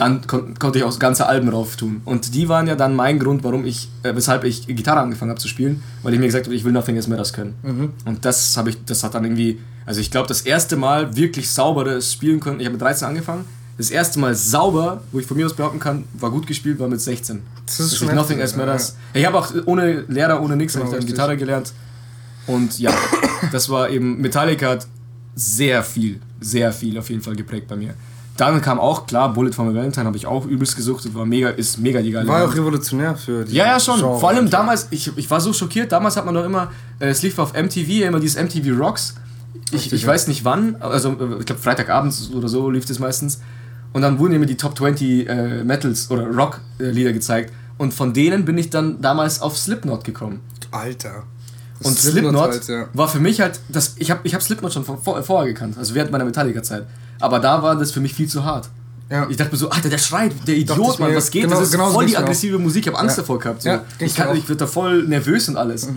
[0.00, 2.00] dann kon konnte ich auch ganze Alben rauf tun.
[2.06, 5.40] Und die waren ja dann mein Grund, warum ich, äh, weshalb ich Gitarre angefangen habe
[5.40, 7.54] zu spielen, weil ich mir gesagt habe, ich will Nothing Else Matters können.
[7.62, 7.92] Mhm.
[8.06, 11.50] Und das habe ich, das hat dann irgendwie, also ich glaube, das erste Mal wirklich
[11.50, 12.60] sauberes Spielen können.
[12.60, 13.44] Ich habe mit 13 angefangen.
[13.80, 16.86] Das erste Mal sauber, wo ich von mir aus behaupten kann, war gut gespielt, war
[16.86, 17.40] mit 16.
[17.64, 18.94] Das ist Dass schon ich Nothing Else Matters.
[19.14, 21.14] Ich habe auch ohne Lehrer, ohne nichts, Genau, habe ich dann richtig.
[21.14, 21.72] Gitarre gelernt.
[22.46, 22.92] Und ja,
[23.52, 24.86] das war eben, Metallica hat
[25.34, 27.94] sehr viel, sehr viel auf jeden Fall geprägt bei mir.
[28.36, 31.48] Dann kam auch, klar, Bullet for my Valentine habe ich auch übelst gesucht, war mega,
[31.48, 33.98] ist mega die geile War ja auch revolutionär für die Ja, ja, schon.
[33.98, 34.20] Genre.
[34.20, 37.22] Vor allem damals, ich, ich war so schockiert, damals hat man doch immer, äh, es
[37.22, 39.14] lief auf MTV, immer dieses MTV Rocks.
[39.68, 40.08] Ich, Richtig, ich ja.
[40.08, 43.40] weiß nicht wann, also äh, ich glaube Freitagabends oder so lief das meistens.
[43.92, 47.52] Und dann wurden immer die Top 20 äh, Metals oder Rock-Lieder gezeigt.
[47.78, 50.40] Und von denen bin ich dann damals auf Slipknot gekommen.
[50.70, 51.24] Alter.
[51.82, 52.88] Und Slipknot Slipknot halt, ja.
[52.92, 55.78] war für mich halt, das, ich habe ich hab Slipknot schon von, vor, vorher gekannt,
[55.78, 56.84] also während meiner Metallica-Zeit.
[57.20, 58.68] Aber da war das für mich viel zu hart.
[59.10, 59.26] Ja.
[59.28, 61.42] Ich dachte mir so, Alter, der schreit, der Idiot, ich Mann, mir, was geht?
[61.44, 62.22] genau- das ist genauso voll die mir auch.
[62.22, 63.22] aggressive Musik, ich habe Angst Ja.
[63.22, 63.62] davor gehabt.
[63.62, 63.70] So.
[63.98, 65.88] Ich kann, mir ich wird da voll nervös und alles.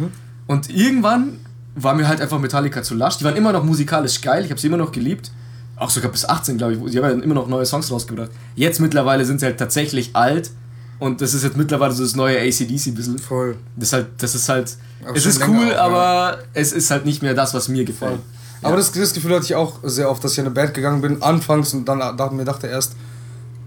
[0.47, 1.39] Und irgendwann
[1.75, 3.17] war mir halt einfach Metallica zu lasch.
[3.17, 5.31] Die waren immer noch musikalisch geil, ich habe sie immer noch geliebt.
[5.75, 6.79] Auch sogar bis 18, glaube ich.
[6.91, 8.29] Sie haben ja immer noch neue Songs rausgebracht.
[8.55, 10.51] Jetzt mittlerweile sind sie halt tatsächlich alt.
[10.99, 13.17] Und das ist jetzt mittlerweile so das neue ACDC ein bisschen.
[13.19, 13.57] Voll.
[13.75, 15.81] Das ist halt, das ist halt, Auch es ist cool, auch, ja.
[15.81, 18.19] aber es ist halt nicht mehr das, was mir gefällt.
[18.61, 21.01] Aber das, das Gefühl hatte ich auch sehr oft, dass ich in eine Band gegangen
[21.01, 22.93] bin, anfangs und dann dachte, mir dachte erst,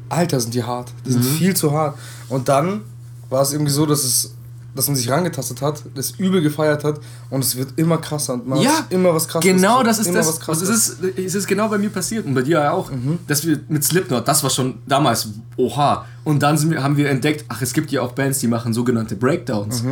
[0.09, 0.91] Alter, sind die hart.
[1.05, 1.37] Die sind Mhm.
[1.37, 1.99] viel zu hart.
[2.31, 2.83] Und dann
[3.29, 4.33] war es irgendwie so, dass es
[4.77, 8.47] dass man sich rangetastet hat, das übel gefeiert hat und es wird immer krasser und
[8.47, 9.51] man Ja, immer was krasses.
[9.51, 10.41] Genau, das ist das.
[10.47, 12.91] Was es, ist, es ist genau bei mir passiert und bei dir ja auch,
[13.27, 16.05] dass wir mit Slipknot, das war schon damals, oha.
[16.25, 19.17] Und dann wir, haben wir entdeckt, ach, es gibt ja auch Bands, die machen sogenannte
[19.17, 19.83] Breakdowns.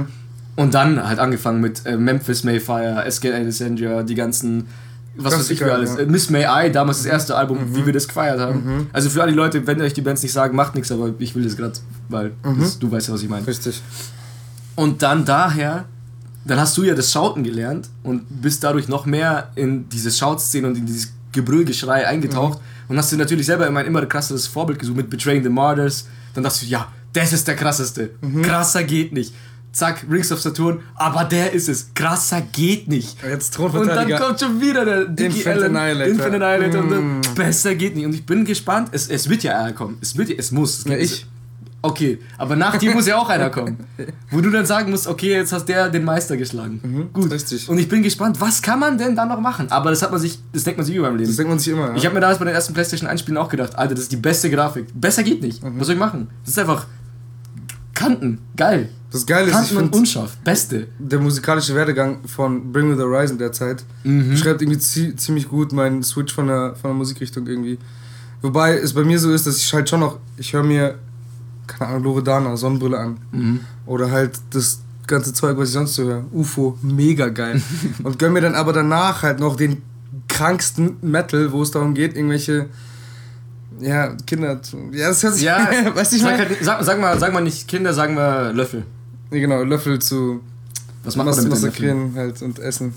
[0.56, 4.68] Und dann halt angefangen mit äh, Memphis Mayfire, Escape Alexandria, die ganzen,
[5.16, 5.94] was weiß ich wie alles.
[5.94, 6.00] ja.
[6.02, 8.88] Äh, Miss May I, damals das erste Album, wie wir das gefeiert haben.
[8.92, 11.42] Also für alle Leute, wenn euch die Bands nicht sagen, macht nichts, aber ich will
[11.42, 11.72] das gerade,
[12.08, 13.44] weil das, du weißt ja, was ich meine.
[13.46, 13.82] Richtig.
[14.76, 15.84] Und dann daher,
[16.44, 20.66] dann hast du ja das Schauten gelernt und bist dadurch noch mehr in diese Schautszene
[20.66, 24.78] und in dieses Gebrüllgeschrei eingetaucht und hast dir natürlich selber immer ein immer krasseres Vorbild
[24.78, 26.06] gesucht mit Betraying the Martyrs.
[26.34, 28.10] Dann dachtest du, ja, das ist der krasseste.
[28.42, 29.32] Krasser geht nicht.
[29.72, 31.92] Zack, Rings of Saturn, aber der ist es.
[31.94, 33.16] Krasser geht nicht.
[33.28, 36.12] Jetzt Und dann kommt schon wieder der Infinite Allen, Annihilator.
[36.12, 37.22] Infinite Annihilator und Mm.
[37.22, 38.06] dann, besser geht nicht.
[38.06, 39.98] Und ich bin gespannt, es, es wird ja einer kommen.
[40.00, 40.78] Es, wird, es muss.
[40.80, 41.26] Es Ja, ich.
[41.86, 43.76] Okay, aber nach dir muss ja auch einer kommen.
[44.30, 47.10] Wo du dann sagen musst, okay, jetzt hast der den Meister geschlagen.
[47.12, 47.30] Gut.
[47.30, 47.68] richtig.
[47.68, 49.70] Und ich bin gespannt, was kann man denn dann noch machen?
[49.70, 51.28] Aber das hat man sich, das denkt man sich über beim Leben.
[51.28, 51.88] Das denkt man sich immer.
[51.90, 51.94] Ja?
[51.96, 54.12] Ich habe mir damals bei den ersten PlayStation 1 Spielen auch gedacht, Alter, das ist
[54.12, 54.86] die beste Grafik.
[54.94, 55.62] Besser geht nicht.
[55.62, 55.78] Mhm.
[55.78, 56.28] Was soll ich machen?
[56.44, 56.86] Das ist einfach
[57.94, 58.88] Kanten, geil.
[59.12, 60.88] das Geile ist, ich Kanten und finde, unscharf, beste.
[60.98, 64.30] der musikalische Werdegang von Bring Me the Horizon derzeit Mhm.
[64.30, 67.78] beschreibt irgendwie zie ziemlich gut meinen Switch von der, von der Musikrichtung irgendwie.
[68.42, 70.96] Wobei es bei mir so ist, dass ich halt schon noch, ich höre mir,
[71.78, 73.18] keine Ahnung, Loredana, Sonnenbrille an.
[73.32, 73.60] Mhm.
[73.86, 76.24] Oder halt das ganze Zeug, was ich sonst so höre.
[76.32, 77.60] UFO, mega geil.
[78.02, 79.82] Und gönn mir dann aber danach halt noch den
[80.28, 82.66] kranksten Metal, wo es darum geht, irgendwelche,
[83.80, 84.78] ja, Kinder zu.
[84.92, 85.44] Ja, das hört sich.
[85.44, 86.48] Ja, weißt du, ich sag, meine?
[86.48, 88.84] halt, sag, sag, mal, sag mal nicht Kinder, sagen wir Löffel.
[89.30, 90.40] Nee, genau, Löffel zu
[91.02, 92.94] Was macht man denn massakrieren halt und essen.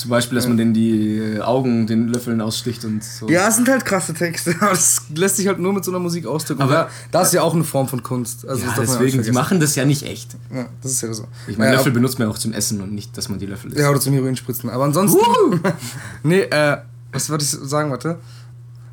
[0.00, 3.28] Zum Beispiel, dass man denen die äh, Augen den Löffeln aussticht und so.
[3.28, 5.98] Ja, es sind halt krasse Texte, aber das lässt sich halt nur mit so einer
[5.98, 6.62] Musik ausdrücken.
[6.62, 8.48] Aber- Aber das ist ja auch eine Form von Kunst.
[8.48, 9.34] Also Ja, ja deswegen, vergessen.
[9.34, 10.36] machen das ja nicht echt.
[10.54, 11.26] Ja, das ist ja so.
[11.46, 13.44] Ich meine, ja, Löffel benutzt man ja auch zum Essen und nicht, dass man die
[13.46, 13.78] Löffel isst.
[13.80, 14.70] Ja, oder zum Heroin spritzen.
[14.70, 15.18] Aber ansonsten.
[16.22, 16.78] nee, äh,
[17.12, 18.18] was wollte ich sagen, warte?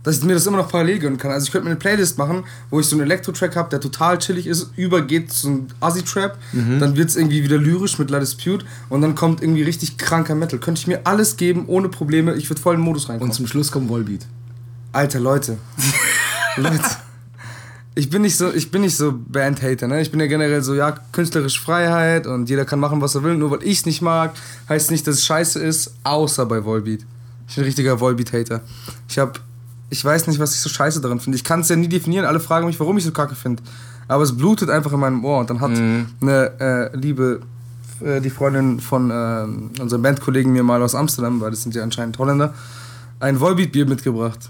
[0.08, 1.32] Dass ich mir das immer noch parallel gönnen kann.
[1.32, 4.17] Also ich könnte mir eine Playlist machen, wo ich so einen Elektro-Track habe, der total
[4.20, 6.80] chillig ist, übergeht zu einem Assi-Trap, Mhm.
[6.80, 10.34] dann wird es irgendwie wieder lyrisch mit La Dispute und dann kommt irgendwie richtig kranker
[10.36, 10.60] Metal.
[10.60, 13.32] Könnte ich mir alles geben, ohne Probleme, ich würde voll in den Modus reinkommen.
[13.32, 14.26] Und zum Schluss kommt Volbeat.
[14.93, 15.58] Alter, Leute.
[16.56, 16.80] Leute.
[17.96, 20.02] Ich bin nicht so, ich bin nicht so Bandhater, ne?
[20.02, 23.36] Ich bin ja generell so, ja, künstlerische Freiheit und jeder kann machen, was er will.
[23.36, 24.34] Nur weil ich es nicht mag,
[24.70, 27.02] heißt nicht, dass es scheiße ist, außer bei Volbeat.
[27.50, 28.62] Ich bin ein richtiger Volbeat-Hater.
[29.10, 29.39] Ich hab,
[29.89, 31.38] ich weiß nicht, was ich so scheiße daran finde.
[31.38, 32.26] Ich kann es ja nie definieren.
[32.26, 33.63] Alle fragen mich, warum ich so kacke finde.
[34.10, 35.39] Aber es blutet einfach in meinem Ohr.
[35.39, 37.41] Und dann hat eine äh, liebe,
[38.02, 41.84] äh, die Freundin von äh, unserem Bandkollegen mir mal aus Amsterdam, weil das sind ja
[41.84, 42.54] anscheinend Holländer,
[43.19, 44.50] ein Volbeat-Bier mitgebracht.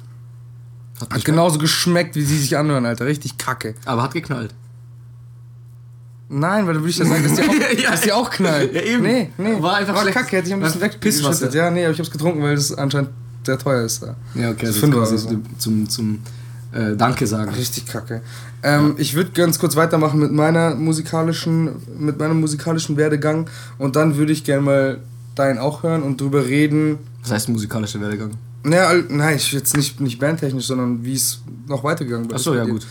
[1.00, 3.06] Hat Hat genauso geschmeckt, wie sie sich anhören, Alter.
[3.06, 3.76] Richtig kacke.
[3.86, 4.54] Aber hat geknallt.
[6.30, 7.42] Nein, weil dann würde ich ja sagen, dass die
[7.78, 7.92] auch, Ja.
[7.92, 8.74] dass die auch knallt.
[8.74, 9.04] Ja, eben.
[9.04, 9.62] Nee, nee.
[9.62, 10.18] War einfach schlecht.
[10.18, 10.90] kacke, hätte ich ein bisschen War.
[10.90, 11.50] Pisswasser.
[11.54, 13.12] Ja, nee, aber ich hab's getrunken, weil es anscheinend
[13.48, 14.04] sehr teuer ist.
[14.04, 14.16] Da.
[14.36, 15.42] Ja, okay, Das also wir quasi also.
[15.58, 16.20] zum, zum
[16.72, 17.52] äh, Danke sagen.
[17.52, 18.22] Richtig kacke.
[18.64, 24.18] Ähm, ich würde ganz kurz weitermachen mit meiner musikalischen, mit meinem musikalischen Werdegang und dann
[24.18, 24.98] würde ich gerne mal
[25.36, 27.00] deinen auch hören und drüber reden.
[27.24, 28.32] Was heißt musikalischer Werdegang?
[28.64, 32.36] Naja, nein, ich jetzt nicht, nicht bandtechnisch, sondern wie es noch weitergegangen ist.
[32.36, 32.86] Achso, ja gut.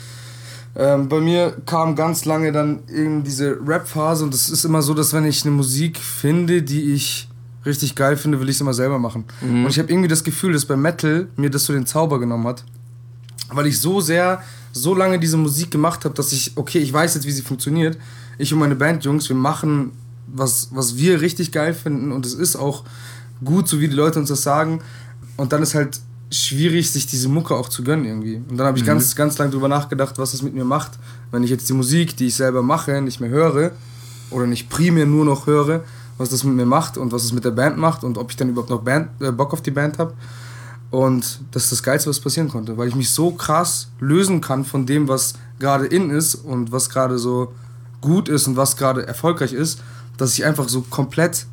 [0.78, 4.94] Ähm, bei mir kam ganz lange dann eben diese Rap-Phase und es ist immer so,
[4.94, 7.28] dass wenn ich eine Musik finde, die ich
[7.66, 9.24] richtig geil finde, will ich es immer selber machen.
[9.64, 12.46] Und ich habe irgendwie das Gefühl, dass bei Metal mir das so den Zauber genommen
[12.46, 12.64] hat.
[13.50, 17.14] Weil ich so sehr, so lange diese Musik gemacht habe, dass ich, okay, ich weiß
[17.14, 17.98] jetzt, wie sie funktioniert.
[18.38, 19.92] Ich und meine Bandjungs, wir machen,
[20.26, 22.84] was, was wir richtig geil finden und es ist auch
[23.44, 24.80] gut, so wie die Leute uns das sagen.
[25.36, 26.00] Und dann ist halt
[26.30, 28.36] schwierig, sich diese Mucke auch zu gönnen irgendwie.
[28.48, 30.92] Und dann habe ich ganz, ganz lange drüber nachgedacht, was das mit mir macht,
[31.30, 33.72] wenn ich jetzt die Musik, die ich selber mache, nicht mehr höre
[34.30, 35.84] oder nicht primär nur noch höre,
[36.18, 38.36] was das mit mir macht und was es mit der Band macht und ob ich
[38.36, 40.12] dann überhaupt noch Band, äh, Bock auf die Band habe.
[40.90, 44.64] Und das ist das Geilste, was passieren konnte, weil ich mich so krass lösen kann
[44.64, 47.52] von dem, was gerade in ist und was gerade so
[48.00, 49.80] gut ist und was gerade erfolgreich ist,
[50.16, 51.46] dass ich einfach so komplett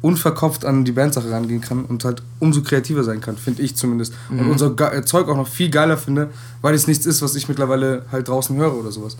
[0.00, 4.12] unverkopft an die Bandsache rangehen kann und halt umso kreativer sein kann, finde ich zumindest.
[4.30, 7.36] Und unser Ge äh, Zeug auch noch viel geiler finde, weil es nichts ist, was
[7.36, 9.16] ich mittlerweile halt draußen höre oder sowas.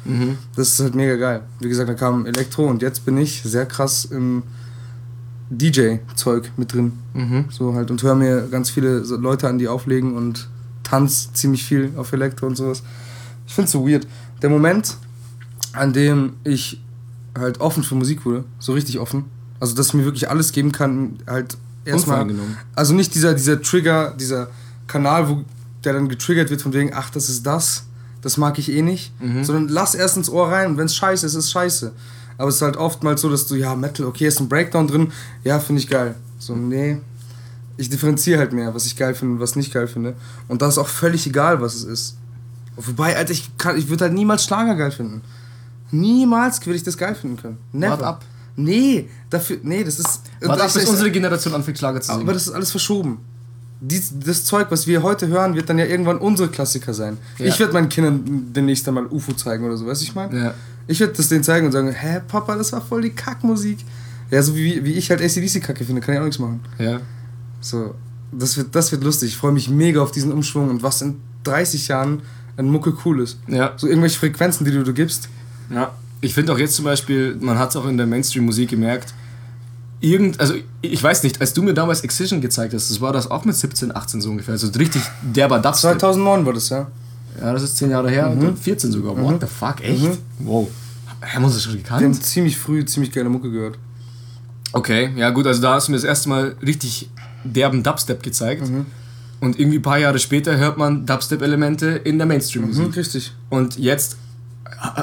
[0.57, 1.43] Das ist halt mega geil.
[1.61, 4.43] Wie gesagt, da kam Elektro und jetzt bin ich sehr krass im
[5.59, 6.93] DJ-Zeug mit drin.
[7.51, 10.49] So halt und höre mir ganz viele Leute an, die auflegen und
[10.83, 12.83] tanz ziemlich viel auf Elektro und sowas.
[13.47, 14.07] Ich finde es so weird.
[14.41, 14.97] Der Moment,
[15.73, 16.81] an dem ich
[17.39, 19.25] halt offen für Musik wurde, so richtig offen,
[19.61, 22.27] also dass ich mir wirklich alles geben kann, halt erstmal.
[22.75, 24.49] Also nicht dieser, dieser Trigger, dieser
[24.87, 25.45] Kanal, wo
[25.85, 27.85] der dann getriggert wird von wegen, ach, das ist das,
[28.21, 29.13] das mag ich eh nicht,
[29.45, 31.93] sondern lass erst ins Ohr rein und wenn es scheiße ist, ist scheiße.
[32.43, 35.13] Aber es ist halt oftmals so, dass du, ja, Metal, okay, ist ein Breakdown drin,
[35.45, 36.17] ja, finde ich geil.
[36.41, 36.97] So, nee,
[37.77, 40.15] ich differenziere halt mehr, was ich geil finde und was nicht geil finde.
[40.49, 42.17] Und da ist auch völlig egal, was es ist.
[42.75, 45.23] Wobei, Alter, ich, kann- ich würde halt niemals Schlager geil finden.
[45.93, 47.59] Niemals würde ich das geil finden können.
[47.73, 47.93] Never.
[47.93, 48.25] Wart ab.
[48.57, 50.23] Nee, dafür, nee, das ist.
[50.41, 52.23] Warte ab, das bis ist- unsere Generation anfängt Schlager zu singen.
[52.23, 53.19] aber das ist alles verschoben.
[53.81, 57.19] Dies, das Zeug, was wir heute hören, wird dann ja irgendwann unsere Klassiker sein.
[57.39, 57.47] Ja.
[57.47, 60.39] Ich werde meinen Kindern demnächst einmal UFO zeigen oder so, weißt du, ich meine?
[60.39, 60.55] Ja.
[60.87, 63.79] Ich werde das denen zeigen und sagen, hä, Papa, das war voll die Kackmusik.
[64.31, 66.61] Ja, so wie, wie ich halt ACDC kacke finde, kann ich auch nichts machen.
[66.79, 67.01] ja.
[67.61, 67.95] So,
[68.33, 69.29] das wird, das wird lustig.
[69.29, 72.23] Ich freue mich mega auf diesen Umschwung und was in 30 Jahren
[72.57, 73.39] an Mucke cool ist.
[73.47, 73.75] Ja.
[73.77, 75.29] So irgendwelche Frequenzen, die du, du gibst.
[75.71, 75.93] Ja.
[76.21, 79.15] Ich finde auch jetzt zum Beispiel, man hat es auch in der Mainstream-Musik gemerkt,
[80.01, 83.31] irgend, also ich weiß nicht, als du mir damals Excision gezeigt hast, das war das
[83.31, 86.01] auch mit 17, 18 so ungefähr, also richtig derber Dubstep.
[86.01, 86.91] 2009 war das, ja.
[87.41, 89.17] Ja, das ist 10 Jahre her, und 14 sogar.
[89.17, 90.19] What the fuck, echt?
[90.39, 90.69] Wow.
[91.21, 92.25] Haben wir uns das schon Wir haben gekannt?
[92.25, 93.79] ziemlich früh ziemlich geile Mucke gehört.
[94.73, 97.11] Okay, ja gut, also da hast du mir das erste Mal richtig
[97.45, 98.71] derben Dubstep gezeigt.
[99.41, 102.89] Und irgendwie ein paar Jahre später hört man Dubstep-Elemente in der Mainstream-Musik.
[102.89, 103.33] Mhm, richtig.
[103.51, 104.17] Und jetzt,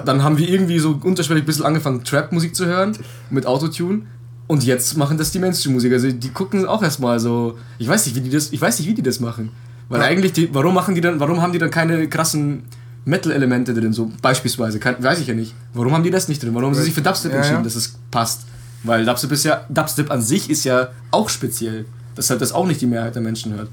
[0.06, 2.98] dann haben wir irgendwie so unterschwellig ein bisschen angefangen, Trap-Musik zu hören
[3.30, 4.04] mit Autotune.
[4.48, 5.92] Und jetzt machen das die Mainstream-Musik.
[5.94, 7.58] Also die gucken auch erstmal so.
[7.78, 9.52] Ich weiß nicht, wie die das, ich weiß nicht, wie die das machen.
[9.90, 10.08] Weil Ja.
[10.08, 12.64] eigentlich, die, warum machen die dann, warum haben die dann keine krassen
[13.06, 14.80] Metal-Elemente drin, so beispielsweise?
[14.80, 15.54] Kein, weiß ich ja nicht.
[15.74, 16.54] Warum haben die das nicht drin?
[16.54, 18.42] Warum haben sie sich für Dubstep Ja, entschieden, dass es passt?
[18.84, 21.86] Weil Dubstep ist ja, Dubstep an sich ist ja auch speziell.
[22.16, 23.70] Das halt das auch nicht die Mehrheit der Menschen hört.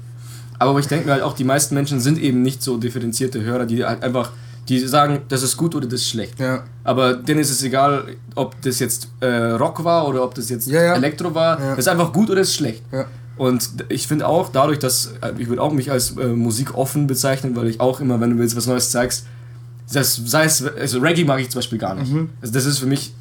[0.59, 3.65] Aber ich denke mir halt auch, die meisten Menschen sind eben nicht so differenzierte Hörer,
[3.67, 4.31] die halt einfach,
[4.69, 6.39] die sagen, das ist gut oder das ist schlecht.
[6.39, 6.63] Ja.
[6.83, 10.67] Aber denen ist es egal, ob das jetzt äh, Rock war oder ob das jetzt
[10.67, 10.95] Ja, ja.
[10.95, 11.57] Elektro war.
[11.57, 12.81] Das ist einfach gut oder ist schlecht.
[13.37, 17.55] Und ich finde auch dadurch, dass äh, ich würde auch mich als äh, musikoffen bezeichnen,
[17.55, 19.25] weil ich auch immer, wenn du mir jetzt was Neues zeigst,
[19.93, 22.11] das, sei es, also Reggae mag ich zum Beispiel gar nicht.
[22.11, 22.29] Mhm.
[22.41, 23.13] Also das ist für mich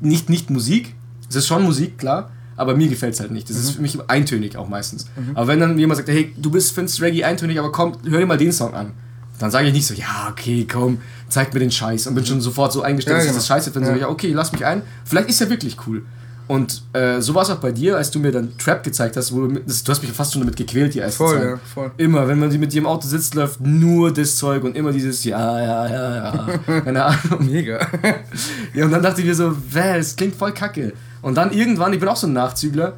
[0.00, 0.94] nicht, nicht Musik.
[1.28, 3.50] Es ist schon Musik, klar, aber mir gefällt es halt nicht.
[3.50, 5.06] Das ist für mich eintönig auch meistens.
[5.34, 8.26] Aber wenn dann jemand sagt, hey, du bist, findest Reggae eintönig, aber komm, hör dir
[8.26, 8.92] mal den Song an.
[9.38, 12.06] Dann sage ich nicht so, ja, okay, komm, zeig mir den Scheiß.
[12.06, 13.38] Und bin schon sofort so eingestellt, Ja, dass ich genau.
[13.38, 13.88] das scheiße finde.
[13.88, 13.94] Ja.
[13.94, 14.82] So, ja, okay, lass mich ein.
[15.04, 16.02] Vielleicht ist er wirklich cool.
[16.50, 19.32] Und äh, so war es auch bei dir, als du mir dann Trap gezeigt hast,
[19.32, 21.44] wo du, mit, das, du hast mich fast schon damit gequält, die erste Voll, Zeit.
[21.48, 21.92] ja, voll.
[21.96, 25.22] Immer, wenn man mit dir im Auto sitzt, läuft nur das Zeug und immer dieses
[25.22, 26.58] Ja, ja, ja, ja.
[26.80, 27.46] Keine Ahnung.
[27.46, 27.78] Mega.
[28.74, 30.92] Ja, und dann dachte ich mir so, wäh, das klingt voll kacke.
[31.22, 32.94] Und dann irgendwann, ich bin auch so ein Nachzügler,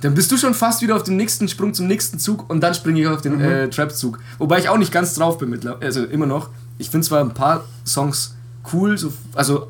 [0.00, 2.74] dann bist du schon fast wieder auf dem nächsten Sprung zum nächsten Zug und dann
[2.74, 4.18] springe ich auf den äh, Trap-Zug.
[4.38, 6.50] Wobei ich auch nicht ganz drauf bin, mittlerweile, also immer noch.
[6.78, 8.34] Ich finde zwar ein paar Songs
[8.72, 9.68] cool, so, also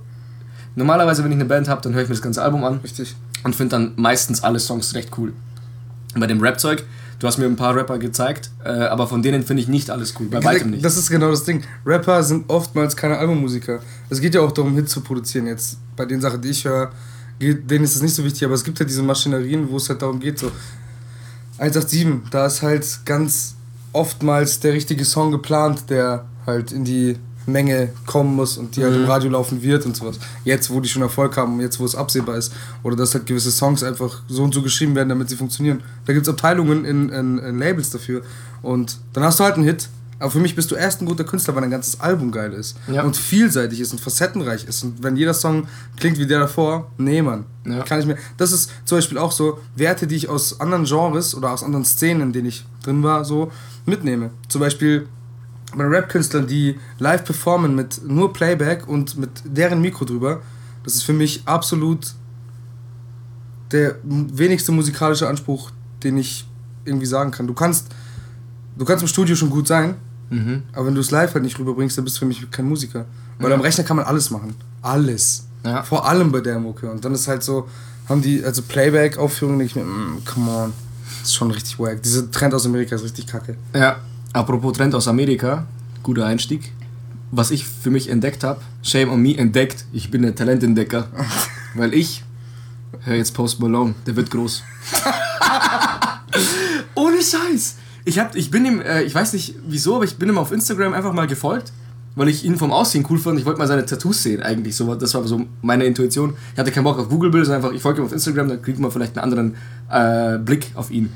[0.75, 3.15] normalerweise, wenn ich eine Band habe, dann höre ich mir das ganze Album an Richtig.
[3.45, 5.33] und finde dann meistens alle Songs recht cool.
[6.15, 6.85] Bei dem Rap-Zeug,
[7.19, 10.15] du hast mir ein paar Rapper gezeigt, äh, aber von denen finde ich nicht alles
[10.19, 10.85] cool, bei weitem nicht.
[10.85, 11.63] Das ist genau das Ding.
[11.87, 13.81] Rapper sind oftmals keine Albummusiker.
[14.09, 15.47] Es geht ja auch darum, Hits zu produzieren.
[15.47, 16.91] Jetzt bei den Sachen, die ich höre,
[17.41, 20.03] denen ist es nicht so wichtig, aber es gibt ja diese Maschinerien, wo es halt
[20.03, 20.51] darum geht, so
[21.59, 23.55] 187, da ist halt ganz
[23.93, 27.19] oftmals der richtige Song geplant, der halt in die
[27.53, 30.19] Menge kommen muss und die halt im Radio laufen wird und sowas.
[30.45, 32.53] Jetzt, wo die schon Erfolg haben, jetzt, wo es absehbar ist.
[32.83, 35.83] Oder dass halt gewisse Songs einfach so und so geschrieben werden, damit sie funktionieren.
[36.07, 38.23] Da gibt es Abteilungen in, in, in Labels dafür.
[38.63, 39.89] Und dann hast du halt einen Hit.
[40.21, 42.77] Aber für mich bist du erst ein guter Künstler, wenn ein ganzes Album geil ist.
[42.93, 43.03] Ja.
[43.03, 44.85] Und vielseitig ist und facettenreich ist.
[44.85, 47.47] Und wenn jeder Song klingt wie der davor, nee, Mann.
[47.65, 47.83] Ja.
[47.85, 48.17] Kann ich mir.
[48.37, 51.87] Das ist zum Beispiel auch so Werte, die ich aus anderen Genres oder aus anderen
[51.87, 53.51] Szenen, in denen ich drin war, so
[53.87, 54.31] mitnehme.
[54.49, 55.09] Zum Beispiel
[55.77, 60.41] bei Rap-Künstlern, die live performen mit nur Playback und mit deren Mikro drüber.
[60.85, 62.15] Das ist für mich absolut
[63.71, 65.71] der wenigste musikalische Anspruch,
[66.03, 66.47] den ich
[66.85, 67.47] irgendwie sagen kann.
[67.47, 67.87] Du kannst,
[68.77, 69.95] du kannst im Studio schon gut sein,
[70.31, 70.63] Mhm.
[70.73, 73.05] aber wenn du es live halt nicht rüberbringst, dann bist du für mich kein Musiker.
[73.41, 74.55] Weil am Rechner kann man alles machen.
[74.83, 75.45] Alles.
[75.65, 75.83] Ja.
[75.83, 76.91] Vor allem bei der Mucke.
[76.91, 77.69] Und dann ist halt so,
[78.09, 80.73] haben die, also Playback-Aufführungen, denke ich mir, mm, come on.
[81.21, 82.03] Das ist schon richtig wack.
[82.03, 83.57] Dieser Trend aus Amerika ist richtig kacke.
[83.75, 83.97] Ja,
[84.33, 85.67] apropos Trend aus Amerika,
[86.03, 86.73] guter Einstieg.
[87.33, 91.09] Was ich für mich entdeckt habe, Shame on Me entdeckt, ich bin der Talententdecker.
[91.75, 92.25] weil ich
[93.05, 94.63] höre jetzt Post Malone, der wird groß.
[96.95, 97.77] Ohne Scheiß!
[98.05, 100.53] Ich, hab, ich bin ihm, äh, ich weiß nicht wieso, aber ich bin ihm auf
[100.53, 101.73] Instagram einfach mal gefolgt,
[102.17, 103.39] weil ich ihn vom Aussehen cool fand.
[103.39, 104.75] Ich wollte mal seine Tattoos sehen, eigentlich.
[104.75, 106.35] So, das war so meine Intuition.
[106.55, 108.79] Ich hatte keinen Bock auf Google-Bilder, sondern einfach, ich folge ihm auf Instagram, dann kriegt
[108.79, 109.55] man vielleicht einen anderen
[109.91, 111.13] äh, Blick auf ihn.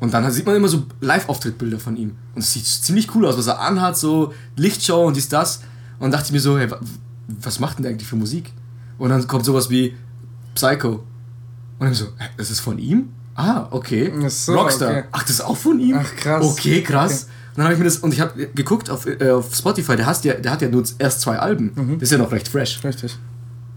[0.00, 2.16] Und dann sieht man immer so Live-Auftrittbilder von ihm.
[2.34, 5.60] Und es sieht ziemlich cool aus, was er anhat, so Lichtshow und dies, das.
[5.98, 6.80] Und dachte ich mir so, hey, wa-
[7.42, 8.50] was macht denn der eigentlich für Musik?
[8.98, 9.94] Und dann kommt sowas wie
[10.54, 11.04] Psycho.
[11.78, 13.10] Und dann so, das ist von ihm?
[13.34, 14.12] Ah, okay.
[14.28, 14.90] So, Rockstar.
[14.90, 15.04] okay.
[15.12, 15.96] Ach, das ist auch von ihm?
[15.98, 16.44] Ach, krass.
[16.44, 17.12] Okay, krass.
[17.24, 17.32] Okay.
[17.50, 20.06] Und dann habe ich mir das, und ich habe geguckt auf, äh, auf Spotify, der,
[20.06, 21.72] hast ja, der hat ja nur erst zwei Alben.
[21.74, 21.94] Mhm.
[21.98, 22.82] Das ist ja noch recht fresh.
[22.84, 23.16] Richtig.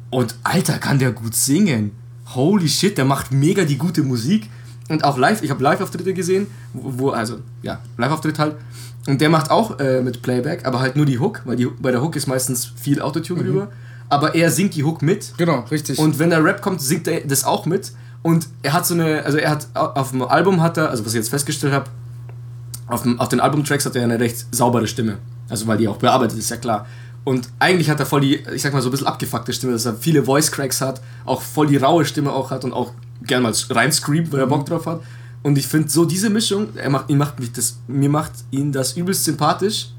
[0.09, 1.91] Und Alter, kann der gut singen.
[2.35, 4.49] Holy shit, der macht mega die gute Musik.
[4.93, 8.55] Und auch live, ich habe Live-Auftritte gesehen, wo, wo- also, ja, Live-Auftritt halt.
[9.07, 11.91] Und der macht auch äh, mit Playback, aber halt nur die Hook, weil die, bei
[11.91, 13.45] der Hook ist meistens viel Autotune Mhm.
[13.45, 13.67] drüber.
[14.09, 15.33] Aber er singt die Hook mit.
[15.37, 15.97] Genau, richtig.
[15.99, 17.91] Und wenn der Rap kommt, singt er das auch mit.
[18.21, 21.13] Und er hat so eine, also er hat auf dem Album hat er, also was
[21.13, 21.89] ich jetzt festgestellt habe,
[22.87, 25.17] auf, dem, auf den Albumtracks hat er eine recht saubere Stimme.
[25.49, 26.85] Also weil die auch bearbeitet ist, ja klar.
[27.23, 29.85] Und eigentlich hat er voll die, ich sag mal so ein bisschen abgefuckte Stimme, dass
[29.85, 33.43] er viele Voice Cracks hat, auch voll die raue Stimme auch hat und auch gern
[33.43, 35.01] mal rein screamt, weil er Bock drauf hat.
[35.41, 38.71] Und ich finde so diese Mischung, er macht, ihn macht mich das, mir macht ihn
[38.71, 39.89] das übelst sympathisch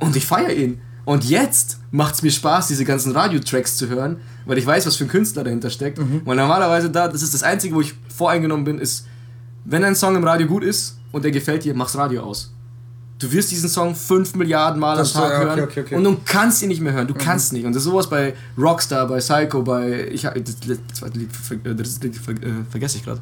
[0.00, 0.80] und ich feiere ihn.
[1.04, 4.96] Und jetzt macht es mir Spaß, diese ganzen Radiotracks zu hören, weil ich weiß, was
[4.96, 5.98] für ein Künstler dahinter steckt.
[6.24, 9.06] Weil normalerweise da, das ist das Einzige, wo ich voreingenommen bin, ist,
[9.64, 12.52] wenn ein Song im Radio gut ist und der gefällt dir, mach's Radio aus.
[13.18, 15.80] Du wirst diesen Song 5 Milliarden Mal Das am Tag ist- ja, okay, hören okay,
[15.80, 15.94] okay.
[15.96, 17.06] und du kannst ihn nicht mehr hören.
[17.06, 17.64] Du kannst nicht.
[17.64, 20.08] Und das ist sowas bei Rockstar, bei Psycho, bei.
[20.12, 20.56] Ich, hab- das,
[20.92, 22.36] zweite Lied, ver- äh, das Lied ver, äh,
[22.70, 23.20] vergesse ich gerade.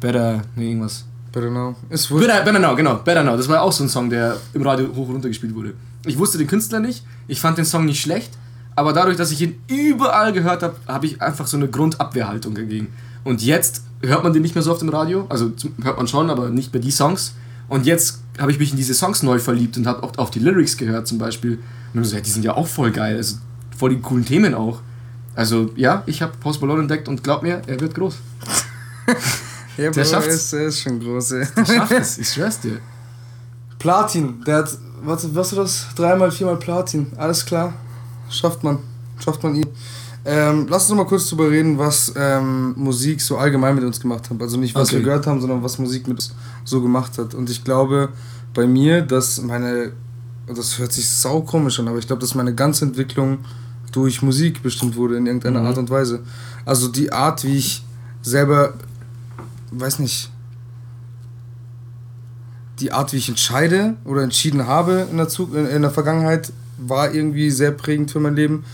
[0.00, 1.04] Better, nee, irgendwas.
[1.32, 1.74] Better now.
[1.88, 2.08] Ist.
[2.10, 2.96] Better, Better Now, genau.
[2.96, 3.36] Better Now.
[3.36, 5.74] Das war auch so ein Song, der im Radio hoch und runter gespielt wurde.
[6.04, 7.04] Ich wusste den Künstler nicht.
[7.28, 8.30] Ich fand den Song nicht schlecht.
[8.76, 12.88] Aber dadurch, dass ich ihn überall gehört habe, habe ich einfach so eine Grundabwehrhaltung dagegen.
[13.24, 15.26] Und jetzt hört man den nicht mehr so oft im Radio.
[15.28, 17.34] Also hört man schon, aber nicht mehr die Songs.
[17.68, 20.38] Und jetzt habe ich mich in diese Songs neu verliebt und habe auch auf die
[20.40, 21.52] Lyrics gehört zum Beispiel.
[21.56, 21.62] Und
[21.94, 23.16] dann so, ja, die sind ja auch voll geil.
[23.16, 23.36] Also
[23.76, 24.80] voll die coolen Themen auch.
[25.34, 28.16] Also ja, ich habe Post Malone entdeckt und glaub mir, er wird groß.
[29.76, 30.52] Ja, Der Bro, schafft's.
[30.52, 31.46] er ist, ist schon groß, ey.
[31.56, 32.80] Er schafft es, ich schwör's dir.
[33.78, 35.86] Platin, der hat, was, was war das?
[35.96, 37.06] Dreimal, viermal Platin.
[37.16, 37.72] Alles klar.
[38.28, 38.78] Schafft man.
[39.18, 39.66] Schafft man ihn.
[40.24, 43.98] Ähm, lass uns noch mal kurz drüber reden, was ähm, Musik so allgemein mit uns
[43.98, 44.40] gemacht hat.
[44.42, 44.98] Also nicht, was Okay.
[44.98, 47.34] wir gehört haben, sondern was Musik mit uns so gemacht hat.
[47.34, 48.10] Und ich glaube
[48.54, 49.92] bei mir, dass meine,
[50.46, 53.38] das hört sich sau komisch an, aber ich glaube, dass meine ganze Entwicklung
[53.92, 55.66] durch Musik bestimmt wurde in irgendeiner Mhm.
[55.66, 56.20] Art und Weise.
[56.64, 57.84] Also die Art, wie ich
[58.22, 58.74] selber
[59.72, 60.30] weiß nicht,
[62.80, 67.12] die Art, wie ich entscheide oder entschieden habe in der, Zug in der Vergangenheit, war
[67.12, 68.64] irgendwie sehr prägend für mein Leben.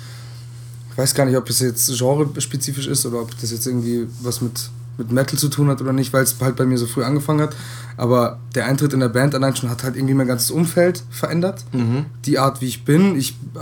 [0.93, 4.41] Ich weiß gar nicht, ob das jetzt genre-spezifisch ist oder ob das jetzt irgendwie was
[4.41, 7.03] mit, mit Metal zu tun hat oder nicht, weil es halt bei mir so früh
[7.03, 7.55] angefangen hat.
[7.97, 11.65] Aber der Eintritt in der Band allein schon hat halt irgendwie mein ganzes Umfeld verändert.
[11.73, 12.07] Mhm.
[12.25, 13.17] Die Art, wie ich bin.
[13.17, 13.59] Ich äh,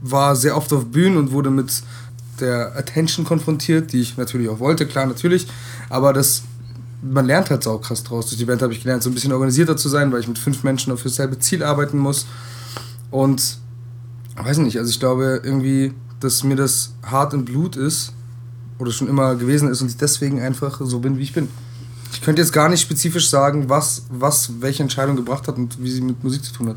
[0.00, 1.82] war sehr oft auf Bühnen und wurde mit
[2.40, 5.46] der Attention konfrontiert, die ich natürlich auch wollte, klar, natürlich.
[5.88, 6.42] Aber das,
[7.02, 8.26] man lernt halt auch krass draus.
[8.26, 10.38] Durch die Band habe ich gelernt, so ein bisschen organisierter zu sein, weil ich mit
[10.38, 12.26] fünf Menschen auf dasselbe Ziel arbeiten muss.
[13.10, 13.58] Und
[14.36, 18.12] weiß nicht, also ich glaube irgendwie, dass mir das hart im Blut ist
[18.80, 21.48] oder schon immer gewesen ist und ich deswegen einfach so bin, wie ich bin.
[22.12, 25.90] Ich könnte jetzt gar nicht spezifisch sagen, was, was welche Entscheidung gebracht hat und wie
[25.90, 26.76] sie mit Musik zu tun hat.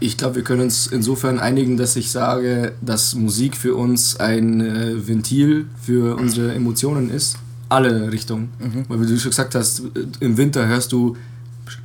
[0.00, 4.60] Ich glaube, wir können uns insofern einigen, dass ich sage, dass Musik für uns ein
[4.60, 7.36] äh, Ventil für unsere Emotionen ist.
[7.68, 8.50] Alle Richtungen.
[8.60, 8.84] Mhm.
[8.88, 11.16] Weil, wie du schon gesagt hast, äh, im Winter hörst du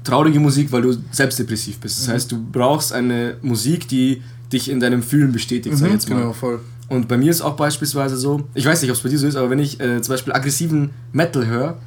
[0.03, 1.97] traurige Musik, weil du selbstdepressiv bist.
[1.99, 2.11] Das Mhm.
[2.11, 6.17] heißt, du brauchst eine Musik, die dich in deinem Fühlen bestätigt, sag ich jetzt mal.
[6.17, 6.59] Genau, voll.
[6.89, 9.27] Und bei mir ist auch beispielsweise so, ich weiß nicht, ob es bei dir so
[9.27, 11.77] ist, aber wenn ich äh, zum Beispiel aggressiven Metal höre,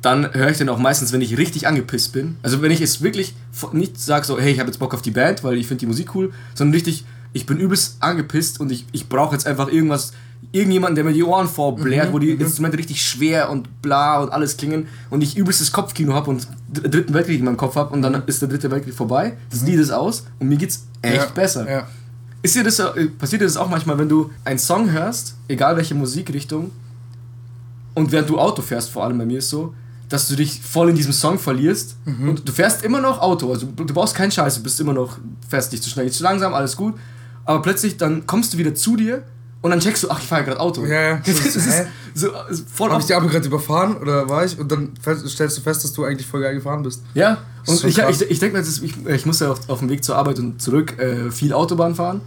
[0.00, 2.36] dann höre ich den auch meistens, wenn ich richtig angepisst bin.
[2.42, 3.34] Also wenn ich es wirklich
[3.72, 5.86] nicht sage so, hey, ich habe jetzt Bock auf die Band, weil ich finde die
[5.86, 7.04] Musik cool, sondern richtig,
[7.34, 10.12] ich bin übelst angepisst und ich, ich brauche jetzt einfach irgendwas,
[10.52, 14.56] irgendjemanden, der mir die Ohren vorbläht, wo die Instrumente richtig schwer und bla und alles
[14.56, 18.02] klingen und ich übelstes Kopfkino habe und dr- dritten Weltkrieg in meinem Kopf habe und
[18.02, 21.26] dann ist der dritte Weltkrieg vorbei, das Lied ist aus und mir geht's echt ja,
[21.26, 21.70] besser.
[21.70, 21.88] Ja.
[22.42, 25.76] Ist dir das, äh, passiert dir das auch manchmal, wenn du einen Song hörst, egal
[25.76, 26.70] welche Musikrichtung,
[27.94, 29.74] und während du Auto fährst, vor allem bei mir ist so,
[30.08, 33.66] dass du dich voll in diesem Song verlierst und du fährst immer noch Auto, also
[33.66, 35.18] du brauchst keinen Scheiß, du bist immer noch,
[35.48, 36.94] fährst nicht zu schnell, nicht zu langsam, alles gut,
[37.44, 39.22] aber plötzlich dann kommst du wieder zu dir
[39.62, 40.84] und dann checkst du, ach, ich fahre gerade Auto.
[40.84, 41.16] Ja, ja.
[41.26, 42.28] Das ist so,
[42.72, 44.58] voll Habe auf ich die Ampel gerade überfahren oder war ich?
[44.58, 44.92] Und dann
[45.26, 47.02] stellst du fest, dass du eigentlich voll geil gefahren bist.
[47.14, 48.20] Ja, ist und ich, krass.
[48.20, 50.60] ich, ich denke ist- ich, ich muss ja auf, auf dem Weg zur Arbeit und
[50.62, 52.20] zurück äh, viel Autobahn fahren.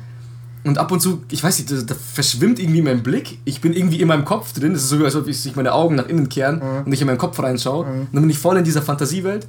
[0.65, 3.39] Und ab und zu, ich weiß nicht, da, da verschwimmt irgendwie mein Blick.
[3.45, 4.73] Ich bin irgendwie in meinem Kopf drin.
[4.73, 6.85] Es ist so, als ob ich meine Augen nach innen kehren Mhm.
[6.87, 7.85] und ich in meinen Kopf reinschaue.
[7.85, 9.47] Und dann bin ich voll in dieser Fantasiewelt.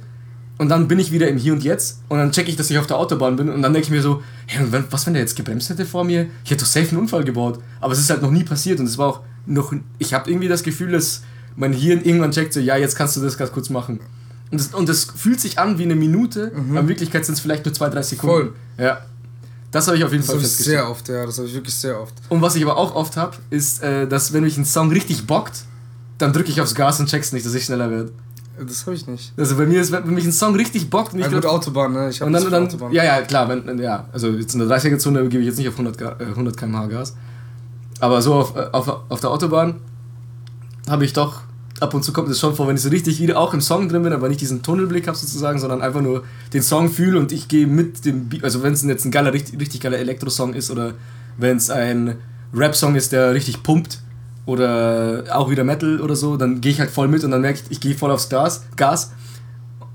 [0.59, 2.01] Und dann bin ich wieder im Hier und Jetzt.
[2.09, 3.49] Und dann checke ich, dass ich auf der Autobahn bin.
[3.49, 6.03] Und dann denke ich mir so, hey, wenn, was, wenn der jetzt gebremst hätte vor
[6.03, 6.27] mir?
[6.43, 7.59] Ich hätte doch safe einen Unfall gebaut.
[7.79, 8.79] Aber es ist halt noch nie passiert.
[8.79, 9.73] Und es war auch noch.
[9.97, 11.23] Ich habe irgendwie das Gefühl, dass
[11.55, 13.99] mein Hirn irgendwann checkt, so, ja, jetzt kannst du das ganz kurz machen.
[14.51, 17.39] Und das, und das fühlt sich an wie eine Minute, aber in Wirklichkeit sind es
[17.39, 18.35] vielleicht nur zwei, drei Sekunden.
[18.35, 18.53] Mhm.
[18.77, 18.85] Voll.
[18.85, 19.01] Ja.
[19.71, 20.77] Das habe ich auf jeden Das Fall festgestellt.
[20.79, 21.25] sehr oft, ja.
[21.25, 22.15] Das habe ich wirklich sehr oft.
[22.29, 25.27] Und was ich aber auch oft habe, ist, äh, dass wenn mich ein Song richtig
[25.27, 25.63] bockt,
[26.17, 28.11] dann drücke ich aufs Gas und check's nicht, dass ich schneller werde.
[28.67, 29.33] Das habe ich nicht.
[29.37, 31.93] Also bei mir ist, wenn mich ein Song richtig bockt und ich Ja, gut, Autobahn,
[31.93, 32.09] ne?
[32.09, 32.91] Ich habe dann, dann Autobahn.
[32.91, 35.75] ja, ja, klar, wenn, ja, also jetzt in der 30er-Zone gebe ich jetzt nicht auf
[35.75, 37.15] 100, Ga- äh, 100 km/h Gas.
[37.99, 39.75] Aber so auf, äh, auf, auf der Autobahn
[40.89, 41.41] habe ich doch,
[41.79, 43.87] ab und zu kommt es schon vor, wenn ich so richtig wieder auch im Song
[43.89, 47.31] drin bin, aber nicht diesen Tunnelblick habe sozusagen, sondern einfach nur den Song fühle und
[47.31, 50.53] ich gehe mit dem Beat, also wenn es jetzt ein geiler, richtig, richtig geiler Elektro-Song
[50.53, 50.93] ist oder
[51.37, 52.15] wenn es ein
[52.53, 53.99] Rap-Song ist, der richtig pumpt
[54.49, 57.59] oder auch wieder Metal oder so, dann gehe ich halt voll mit und dann merke
[57.63, 59.11] ich, ich gehe voll aufs Gas, Gas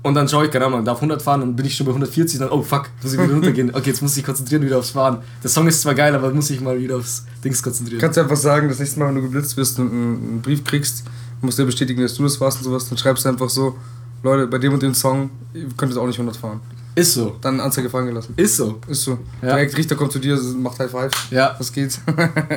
[0.01, 2.39] und dann schaue ich, keine Ahnung, darf 100 fahren, dann bin ich schon bei 140,
[2.39, 3.69] dann, oh fuck, muss ich wieder runtergehen.
[3.73, 5.19] Okay, jetzt muss ich konzentrieren wieder aufs Fahren.
[5.43, 7.99] Der Song ist zwar geil, aber muss ich mal wieder aufs Dings konzentrieren.
[7.99, 11.03] Kannst du einfach sagen, das nächste Mal, wenn du geblitzt wirst und einen Brief kriegst,
[11.41, 13.75] musst du dir bestätigen, dass du das warst und sowas, dann schreibst du einfach so,
[14.23, 16.59] Leute, bei dem und dem Song, ihr könnt jetzt auch nicht 100 fahren.
[16.95, 17.35] Ist so.
[17.41, 18.33] Dann Anzeige fallen gelassen.
[18.37, 18.79] Ist so.
[18.87, 19.19] Ist so.
[19.41, 19.49] Ja.
[19.49, 21.11] Direkt Richter kommt zu dir, macht High Five.
[21.29, 21.99] Ja, Was geht?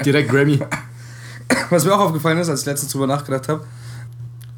[0.05, 0.61] direkt Grammy.
[1.71, 3.65] Was mir auch aufgefallen ist, als ich letztens drüber nachgedacht habe,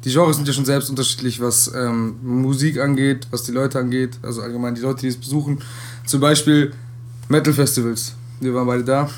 [0.03, 4.17] die Genres sind ja schon selbst unterschiedlich, was ähm, Musik angeht, was die Leute angeht,
[4.23, 5.59] also allgemein die Leute, die es besuchen.
[6.05, 6.73] Zum Beispiel
[7.29, 8.15] Metal-Festivals.
[8.39, 9.09] Wir waren beide da.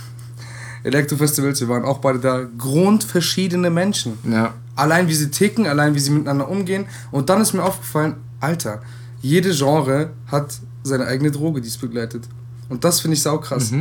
[0.83, 2.45] Elektro-Festivals, wir waren auch beide da.
[2.57, 4.17] Grundverschiedene Menschen.
[4.29, 4.53] Ja.
[4.75, 6.85] Allein wie sie ticken, allein wie sie miteinander umgehen.
[7.11, 8.81] Und dann ist mir aufgefallen, Alter,
[9.21, 12.25] jede Genre hat seine eigene Droge, die es begleitet.
[12.67, 13.71] Und das finde ich saukrass.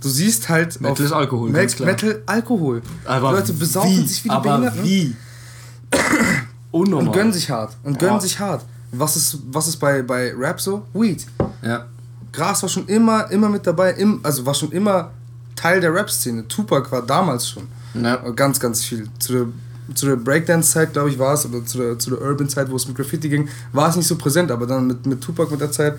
[0.00, 1.86] Du siehst halt Metal ist Alkohol, Met ganz klar.
[1.90, 2.82] Metal Alkohol.
[3.04, 4.06] Aber Leute besaufen wie?
[4.06, 5.16] sich wie die aber Behinderten wie?
[6.70, 7.08] Unnormal.
[7.08, 7.76] und gönnen sich hart.
[7.82, 8.20] Und gönnen Ja.
[8.20, 8.64] sich hart.
[8.92, 10.82] Was ist, was ist bei, bei Rap so?
[10.94, 11.26] Weed.
[11.62, 11.86] Ja.
[12.32, 15.10] Gras war schon immer, immer mit dabei, im, also war schon immer
[15.56, 16.46] Teil der Rap-Szene.
[16.46, 17.64] Tupac war damals schon.
[17.94, 18.16] Ja.
[18.30, 19.08] Ganz, ganz viel.
[19.18, 19.46] Zu der,
[19.94, 22.86] zu der Breakdance-Zeit, glaube ich, war es, oder zu der, zu der Urban-Zeit, wo es
[22.86, 25.72] mit Graffiti ging, war es nicht so präsent, aber dann mit, mit Tupac mit der
[25.72, 25.98] Zeit,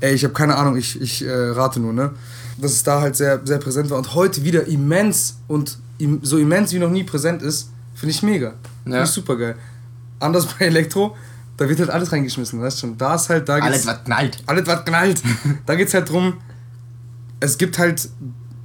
[0.00, 2.10] ey, ich habe keine Ahnung, ich, ich äh, rate nur, ne?
[2.58, 6.38] Dass es da halt sehr, sehr präsent war und heute wieder immens und im, so
[6.38, 8.54] immens wie noch nie präsent ist, finde ich mega.
[8.82, 9.04] Finde Ja.
[9.04, 9.56] ich super geil.
[10.20, 11.16] Anders bei Elektro,
[11.58, 12.98] da wird halt alles reingeschmissen, weißt du schon.
[12.98, 14.42] Da ist halt, da geht's- Alles was knallt.
[14.46, 15.22] alles was knallt.
[15.66, 16.34] da geht's halt drum,
[17.40, 18.08] es gibt halt,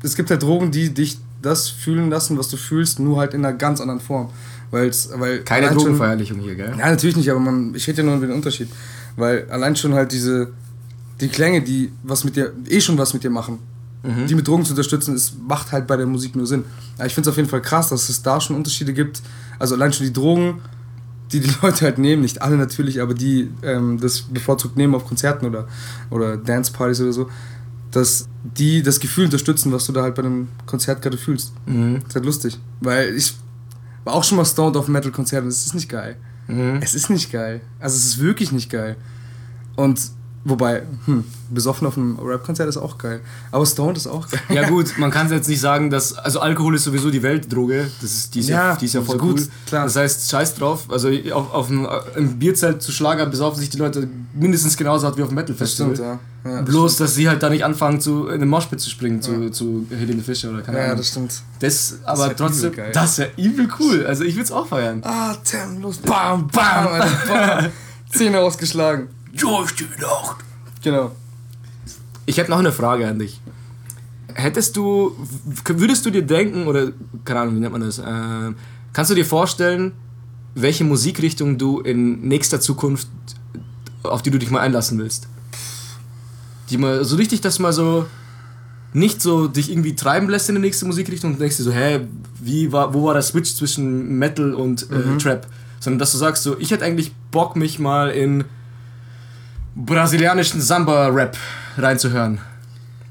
[0.03, 3.43] es gibt halt Drogen, die dich das fühlen lassen, was du fühlst, nur halt in
[3.45, 4.29] einer ganz anderen Form.
[4.69, 6.73] Weil's, weil Keine Drogenverherrlichung hier, gell?
[6.77, 8.69] Ja, natürlich nicht, aber man, ich rede ja nur den Unterschied.
[9.17, 10.53] Weil allein schon halt diese,
[11.19, 13.59] die Klänge, die was mit dir, eh schon was mit dir machen,
[14.03, 14.27] Mhm.
[14.27, 16.63] die mit Drogen zu unterstützen, ist, macht halt bei der Musik nur Sinn.
[16.97, 19.21] Aber ich finde es auf jeden Fall krass, dass es da schon Unterschiede gibt.
[19.59, 20.61] Also allein schon die Drogen,
[21.31, 25.05] die die Leute halt nehmen, nicht alle natürlich, aber die ähm, das bevorzugt nehmen auf
[25.05, 25.67] Konzerten oder,
[26.09, 27.29] oder Dancepartys oder so,
[27.91, 31.53] dass die das Gefühl unterstützen, was du da halt bei einem Konzert gerade fühlst.
[31.65, 32.01] Mhm.
[32.07, 32.59] ist halt lustig.
[32.79, 33.35] Weil ich
[34.03, 36.17] war auch schon mal stoned auf einem Metal-Konzert und es ist nicht geil.
[36.47, 36.79] Mhm.
[36.81, 37.61] Es ist nicht geil.
[37.79, 38.95] Also es ist wirklich nicht geil.
[39.75, 40.01] Und
[40.43, 43.19] wobei, hm, besoffen auf einem Rap-Konzert ist auch geil.
[43.51, 44.39] Aber stoned ist auch geil.
[44.49, 47.89] Ja gut, man kann jetzt nicht sagen, dass also Alkohol ist sowieso die Weltdroge.
[48.01, 49.47] Das ist die ist ja, Ja, die ist ja voll gut, cool.
[49.67, 49.83] klar.
[49.85, 50.85] Das heißt, scheiß drauf.
[50.89, 55.17] Also auf, auf einem, im Bierzelt zu Schlager besaufen sich die Leute mindestens genauso hart
[55.17, 56.19] wie auf dem Metal Das stimmt, ja.
[56.45, 59.49] ja Bloß, dass sie halt da nicht anfangen, zu, in den Moshpit zu springen, zu,
[59.51, 60.97] zu Helene Fischer oder keine Ja, Ahnung.
[60.97, 61.33] das stimmt.
[61.59, 64.05] Das, aber halt trotzdem, das ist ja übel cool.
[64.05, 65.01] Also ich würde es auch feiern.
[65.03, 65.97] Ah, Tim, los.
[65.97, 67.65] Bam, bam, Alter, bam.
[68.11, 69.07] Zähne ausgeschlagen.
[69.33, 70.37] Durch die Nacht.
[70.83, 71.11] Genau.
[72.25, 73.41] Ich hätte noch eine Frage an dich.
[74.33, 75.15] Hättest du,
[75.65, 76.91] würdest du dir denken, oder
[77.25, 78.53] keine Ahnung, wie nennt man das, äh,
[78.93, 79.91] kannst du dir vorstellen,
[80.55, 83.07] welche Musikrichtung du in nächster Zukunft,
[84.03, 85.27] auf die du dich mal einlassen willst?
[86.69, 88.05] Die mal so richtig, dass mal so
[88.93, 92.01] nicht so dich irgendwie treiben lässt in die nächste Musikrichtung und denkst dir so, hä,
[92.41, 95.47] wie war, wo war der Switch zwischen Metal und äh, Trap?
[95.79, 98.45] Sondern dass du sagst so, ich hätte eigentlich Bock, mich mal in
[99.75, 101.37] brasilianischen Samba-Rap
[101.77, 102.39] reinzuhören.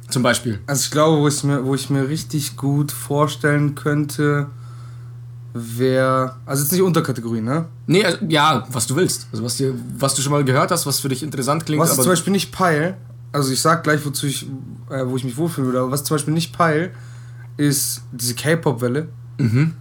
[0.08, 0.58] Zum Beispiel.
[0.66, 4.48] Also ich glaube, wo ich mir, wo ich mir richtig gut vorstellen könnte,
[5.52, 6.36] wäre.
[6.46, 7.66] Also jetzt nicht Unterkategorie, ne?
[7.86, 9.28] Nee, also, ja, was du willst.
[9.32, 11.82] Also was, dir, was du schon mal gehört hast, was für dich interessant klingt.
[11.82, 12.96] Was aber zum Beispiel nicht peil,
[13.32, 14.46] also ich sag gleich, wozu ich,
[14.90, 16.92] äh, wo ich mich wohlfühlen würde, aber was zum Beispiel nicht peil,
[17.56, 19.08] ist diese K-Pop-Welle.
[19.38, 19.74] Mhm.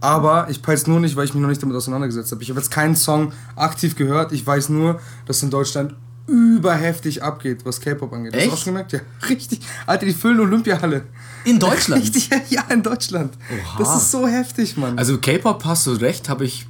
[0.00, 2.42] Aber ich peil's nur nicht, weil ich mich noch nicht damit auseinandergesetzt habe.
[2.42, 4.32] Ich habe jetzt keinen Song aktiv gehört.
[4.32, 5.94] Ich weiß nur, dass in Deutschland
[6.26, 8.32] überheftig abgeht, was K-Pop angeht.
[8.34, 8.52] Hast du Echt?
[8.52, 8.92] auch schon gemerkt?
[8.92, 9.60] Ja, richtig.
[9.86, 11.02] Alter, die füllen Olympiahalle.
[11.44, 12.02] In Deutschland?
[12.04, 13.32] Richtig, ja, in Deutschland.
[13.50, 13.78] Oha.
[13.78, 14.98] Das ist so heftig, Mann.
[14.98, 16.66] Also K-Pop hast du recht, habe ich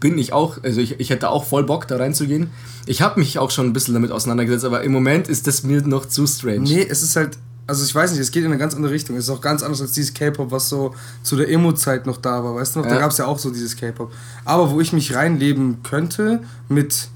[0.00, 2.50] bin ich auch, also ich, ich hätte auch voll Bock da reinzugehen.
[2.86, 5.82] Ich habe mich auch schon ein bisschen damit auseinandergesetzt, aber im Moment ist das mir
[5.82, 6.60] noch zu strange.
[6.60, 7.36] Nee, es ist halt,
[7.66, 9.16] also ich weiß nicht, es geht in eine ganz andere Richtung.
[9.16, 12.44] Es ist auch ganz anders als dieses K-Pop, was so zu der Emo-Zeit noch da
[12.44, 12.54] war.
[12.54, 13.00] Weißt du noch, da Ja.
[13.00, 14.12] gab es ja auch so dieses K-Pop.
[14.44, 17.08] Aber wo ich mich reinleben könnte mit,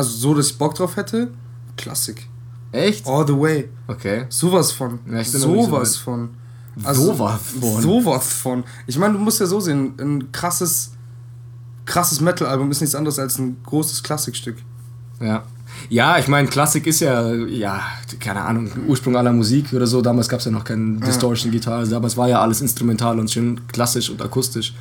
[0.00, 1.30] also so, dass ich Bock drauf hätte,
[1.76, 2.26] Klassik.
[2.72, 3.06] Echt?
[3.06, 3.68] All the way.
[3.86, 4.24] Okay.
[4.28, 5.00] Sowas von.
[5.10, 6.02] Ja, so sowas weit.
[6.04, 6.30] von.
[6.76, 7.82] Sowas von.
[7.82, 8.64] Sowas von.
[8.86, 10.92] Ich meine, du musst ja so sehen, ein krasses,
[11.84, 14.56] krasses Metal-Album ist nichts anderes als ein großes Klassikstück.
[15.20, 15.44] Ja.
[15.88, 17.82] Ja, ich meine, Klassik ist ja, ja,
[18.18, 20.00] keine Ahnung, Ursprung aller Musik oder so.
[20.02, 21.78] Damals gab es ja noch keine Distortion-Gitarre.
[21.78, 24.74] Also damals war ja alles instrumental und schön klassisch und akustisch.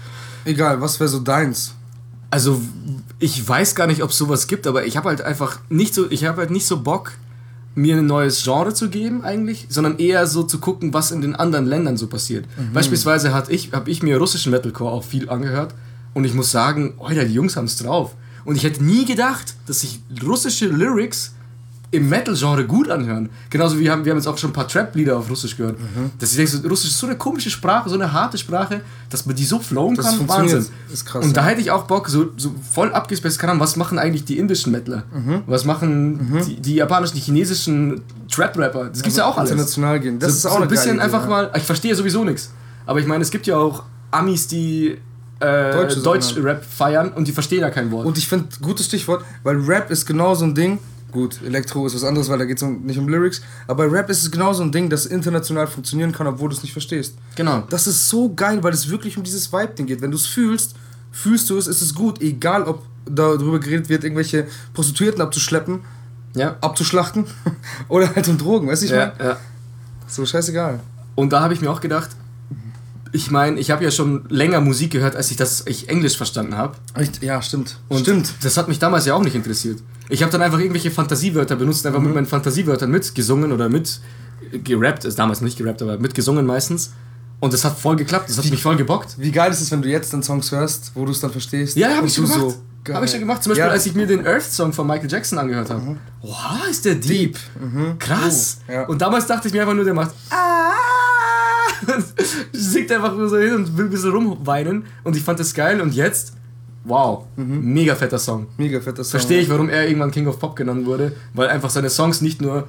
[0.45, 1.75] Egal, was wäre so deins?
[2.31, 2.61] Also,
[3.19, 6.09] ich weiß gar nicht, ob es sowas gibt, aber ich habe halt einfach nicht so,
[6.09, 7.13] ich habe halt nicht so Bock,
[7.75, 11.35] mir ein neues Genre zu geben eigentlich, sondern eher so zu gucken, was in den
[11.35, 12.45] anderen Ländern so passiert.
[12.73, 15.73] Beispielsweise hat ich, habe ich mir russischen Metalcore auch viel angehört
[16.13, 18.15] und ich muss sagen, Alter, die Jungs haben es drauf.
[18.45, 21.33] Und ich hätte nie gedacht, dass sich russische Lyrics
[21.91, 23.29] im Metal-Genre gut anhören.
[23.49, 25.77] Genauso wie wir haben, wir haben jetzt auch schon ein paar Trap-Lieder auf Russisch gehört.
[26.19, 29.25] Dass ich denke, so, Russisch ist so eine komische Sprache, so eine harte Sprache, dass
[29.25, 30.29] man die so flowen Das kann.
[30.29, 30.65] Wahnsinn.
[30.91, 33.75] Ist krass, Und da hätte ich auch Bock, so, so voll abgespaced, keine Ahnung, was
[33.75, 35.03] machen eigentlich die indischen Mettler?
[35.47, 38.89] Was machen die, die japanischen, die chinesischen Trap-Rapper?
[38.89, 39.51] Das gibt's ja auch alles.
[39.51, 40.19] International gehen.
[40.19, 41.29] Das so, ist auch so ein bisschen Idee, einfach ja.
[41.29, 42.51] mal, ich verstehe sowieso nichts.
[42.85, 44.97] Aber ich meine, es gibt ja auch Amis, die
[45.39, 48.05] äh, Deutsch-Rap feiern und die verstehen ja kein Wort.
[48.05, 50.79] Und ich finde, gutes Stichwort, weil Rap ist genau so ein Ding.
[51.11, 53.41] Gut, Elektro ist was anderes, weil da geht es um, nicht um Lyrics.
[53.67, 56.55] Aber bei Rap ist es genau so ein Ding, das international funktionieren kann, obwohl du
[56.55, 57.15] es nicht verstehst.
[57.35, 57.63] genau.
[57.69, 60.01] Das ist so geil, weil es wirklich um dieses Vibe-Ding geht.
[60.01, 60.75] Wenn du es fühlst,
[61.11, 62.21] fühlst du es, ist es gut.
[62.21, 64.45] Egal, ob darüber geredet wird, irgendwelche
[64.75, 65.79] Prostituierten abzuschleppen,
[66.35, 66.57] Ja.
[66.61, 67.25] abzuschlachten
[67.87, 68.67] oder halt um Drogen.
[68.67, 69.29] Weißt du, ich Ja, meine?
[69.31, 69.37] ja.
[70.07, 70.79] So scheißegal.
[71.15, 72.11] Und da habe ich mir auch gedacht,
[73.11, 76.55] ich meine, ich habe ja schon länger Musik gehört, als ich das ich Englisch verstanden
[76.55, 76.75] habe.
[77.21, 77.77] Ja, stimmt.
[77.87, 78.33] Und stimmt.
[78.43, 79.79] Das hat mich damals ja auch nicht interessiert.
[80.09, 82.05] Ich habe dann einfach irgendwelche Fantasiewörter benutzt, einfach Mhm.
[82.07, 83.99] mit meinen Fantasiewörtern mitgesungen oder mit
[84.63, 86.91] gerappt, ist damals nicht gerappt, aber mitgesungen meistens.
[87.39, 89.15] Und das hat voll geklappt, das hat mich voll gebockt.
[89.17, 91.77] Wie geil ist es, wenn du jetzt dann Songs hörst, wo du es dann verstehst?
[91.77, 92.39] Ja, habe ich schon gemacht.
[92.87, 93.43] So, habe ich schon gemacht.
[93.43, 93.67] Zum Beispiel, Ja.
[93.67, 93.73] Mhm.
[93.73, 95.97] als ich mir den Earth-Song von Michael Jackson angehört habe.
[96.21, 97.07] Oha, ist der deep.
[97.07, 97.37] Deep.
[97.61, 97.99] Mhm.
[97.99, 98.57] Krass.
[98.67, 98.85] Oh, ja.
[98.87, 100.73] Und damals dachte ich mir einfach nur, der macht ah,
[102.61, 104.83] singt einfach nur so hin und will ein bisschen rumweinen.
[105.03, 105.81] Und ich fand das geil.
[105.81, 106.33] Und jetzt,
[106.83, 108.47] wow, mega fetter Song.
[108.57, 109.11] Mega fetter Song.
[109.11, 112.41] Verstehe ich, warum er irgendwann King of Pop genannt wurde, weil einfach seine Songs nicht
[112.41, 112.67] nur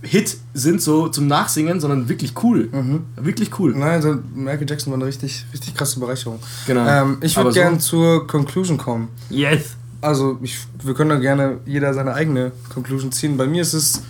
[0.00, 2.68] Hit sind, so zum Nachsingen, sondern wirklich cool.
[2.70, 3.00] Mhm.
[3.16, 3.72] Wirklich cool.
[3.74, 6.38] Nein, also Michael Jackson war eine richtig, richtig krasse Bereicherung.
[6.68, 6.86] Genau.
[6.86, 9.08] Ähm, ich würde Aber so- gerne zur Conclusion kommen.
[9.28, 9.74] Yes.
[10.00, 13.36] Also, ich, wir können da gerne jeder seine eigene Conclusion ziehen.
[13.36, 14.02] Bei mir ist es,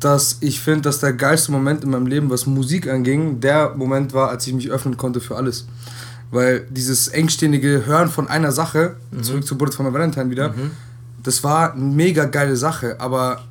[0.00, 4.14] dass ich finde, dass der geilste Moment in meinem Leben, was Musik anging, der Moment
[4.14, 5.66] war, als ich mich öffnen konnte für alles.
[6.30, 10.54] Weil dieses engständige Hören von einer Sache, zurück zu Bullet for My Valentine wieder,
[11.22, 13.44] das war eine mega geile Sache, aber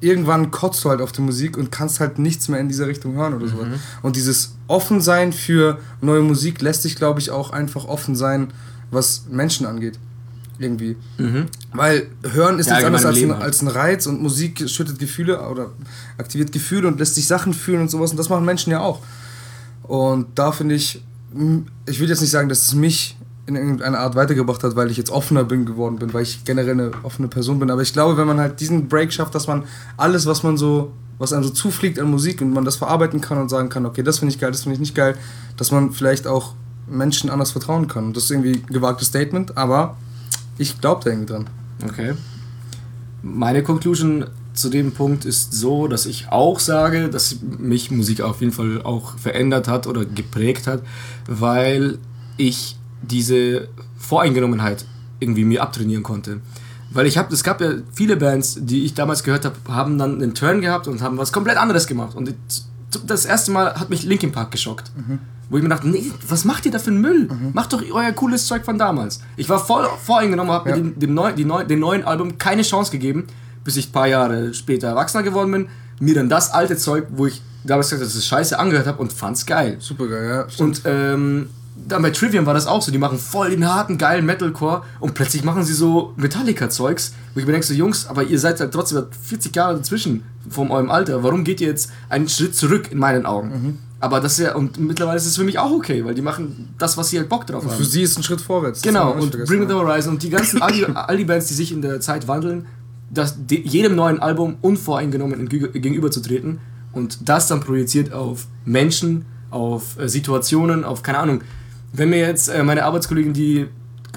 [0.00, 3.14] irgendwann kotzt du halt auf die Musik und kannst halt nichts mehr in dieser Richtung
[3.14, 3.66] hören oder sowas.
[4.02, 8.52] Und dieses Offensein für neue Musik lässt sich, glaube ich, auch einfach offen sein,
[8.90, 9.98] was Menschen angeht.
[10.58, 10.96] Irgendwie.
[11.72, 13.42] Weil Hören ist Ja, nichts anderes als ein, halt.
[13.42, 15.70] als ein Reiz und Musik schüttet Gefühle oder
[16.18, 19.00] aktiviert Gefühle und lässt sich Sachen fühlen und sowas und das machen Menschen ja auch.
[19.84, 21.02] Und da finde ich,
[21.86, 24.96] ich will jetzt nicht sagen, dass es mich in irgendeiner Art weitergebracht hat, weil ich
[24.96, 27.70] jetzt offener bin geworden bin, weil ich generell eine offene Person bin.
[27.70, 29.64] Aber ich glaube, wenn man halt diesen Break schafft, dass man
[29.96, 33.38] alles, was man so, was einem so zufliegt an Musik und man das verarbeiten kann
[33.38, 35.16] und sagen kann, okay, das finde ich geil, das finde ich nicht geil,
[35.56, 36.54] dass man vielleicht auch
[36.86, 38.06] Menschen anders vertrauen kann.
[38.06, 39.96] Und das ist irgendwie ein gewagtes Statement, aber
[40.58, 41.46] ich glaube da irgendwie dran.
[41.84, 42.14] Okay.
[43.22, 48.40] Meine Conclusion zu dem Punkt ist so, dass ich auch sage, dass mich Musik auf
[48.40, 50.82] jeden Fall auch verändert hat oder geprägt hat,
[51.26, 51.98] weil
[52.36, 54.84] ich diese Voreingenommenheit
[55.20, 56.40] irgendwie mir abtrainieren konnte.
[56.90, 60.14] Weil ich habe, es gab ja viele Bands, die ich damals gehört habe, haben dann
[60.22, 62.16] einen Turn gehabt und haben was komplett anderes gemacht.
[62.16, 62.34] Und
[63.06, 64.90] das erste Mal hat mich Linkin Park geschockt.
[65.50, 67.28] Wo ich mir dachte, nee, was macht ihr da für einen Müll?
[67.54, 69.20] Macht doch euer cooles Zeug von damals.
[69.36, 70.76] Ich war voll voreingenommen, habe Ja.
[70.76, 73.26] mit dem, dem, neu, neu, dem neuen Album keine Chance gegeben,
[73.64, 75.68] bis ich ein paar Jahre später erwachsener geworden bin.
[76.00, 78.98] Mir dann das alte Zeug, wo ich damals gesagt habe, das ist scheiße, angehört habe
[79.00, 79.76] und fand's geil.
[79.80, 80.50] Super geil, ja.
[80.50, 80.78] stimmt.
[80.78, 81.48] Und ähm,
[81.86, 82.92] dann bei Trivium war das auch so.
[82.92, 87.46] Die machen voll den harten, geilen Metalcore und plötzlich machen sie so Metallica-Zeugs, wo ich
[87.46, 91.22] mir denke, so Jungs, aber ihr seid halt trotzdem 40 Jahre dazwischen von eurem Alter.
[91.22, 93.48] Warum geht ihr jetzt einen Schritt zurück in meinen Augen?
[93.48, 93.78] Mhm.
[94.00, 96.74] Aber das ist ja, und mittlerweile ist es für mich auch okay, weil die machen
[96.78, 97.76] das, was sie halt Bock drauf haben.
[97.76, 98.82] für sie ist ein Schritt vorwärts.
[98.82, 101.54] Genau, und Bring Me the Horizon und die ganzen all die, all die Bands, die
[101.54, 102.66] sich in der Zeit wandeln,
[103.10, 106.60] das, de, jedem neuen Album unvoreingenommen gegenüberzutreten
[106.92, 111.40] und das dann projiziert auf Menschen, auf äh, Situationen, auf keine Ahnung.
[111.92, 113.66] Wenn mir jetzt äh, meine Arbeitskollegin, die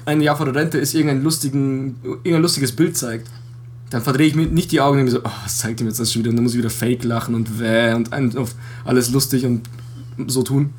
[0.04, 3.28] ein Jahr vor der Rente ist, irgendein, lustigen, irgendein lustiges Bild zeigt,
[3.92, 5.86] dann verdrehe ich mir nicht die Augen und denke mir so, oh, was zeigt ihm
[5.86, 6.30] jetzt das schon wieder?
[6.30, 9.68] Und dann muss ich wieder fake lachen und wäh und auf alles lustig und
[10.26, 10.70] so tun.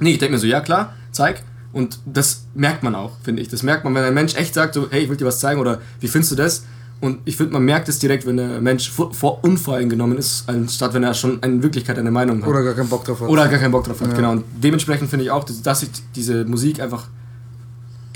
[0.00, 1.42] Nee, ich denke mir so, ja klar, zeig.
[1.72, 3.48] Und das merkt man auch, finde ich.
[3.48, 5.60] Das merkt man, wenn ein Mensch echt sagt, so, hey, ich will dir was zeigen
[5.60, 6.64] oder wie findest du das?
[7.00, 10.94] Und ich finde, man merkt es direkt, wenn der Mensch vor, vor unvoreingenommen ist, anstatt
[10.94, 12.48] wenn er schon in Wirklichkeit eine Meinung hat.
[12.48, 13.28] Oder gar keinen Bock drauf hat.
[13.28, 14.14] Oder gar keinen Bock drauf hat, Ja.
[14.14, 14.32] genau.
[14.32, 17.08] Und dementsprechend finde ich auch, dass, dass ich diese Musik einfach.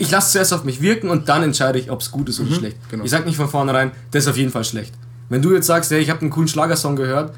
[0.00, 2.54] Ich lasse zuerst auf mich wirken und dann entscheide ich, ob es gut ist oder
[2.54, 2.76] schlecht.
[2.90, 3.04] genau.
[3.04, 4.94] Ich sage nicht von vornherein, das ist auf jeden Fall schlecht.
[5.28, 7.34] Wenn du jetzt sagst, hey, ich habe einen coolen Schlagersong gehört,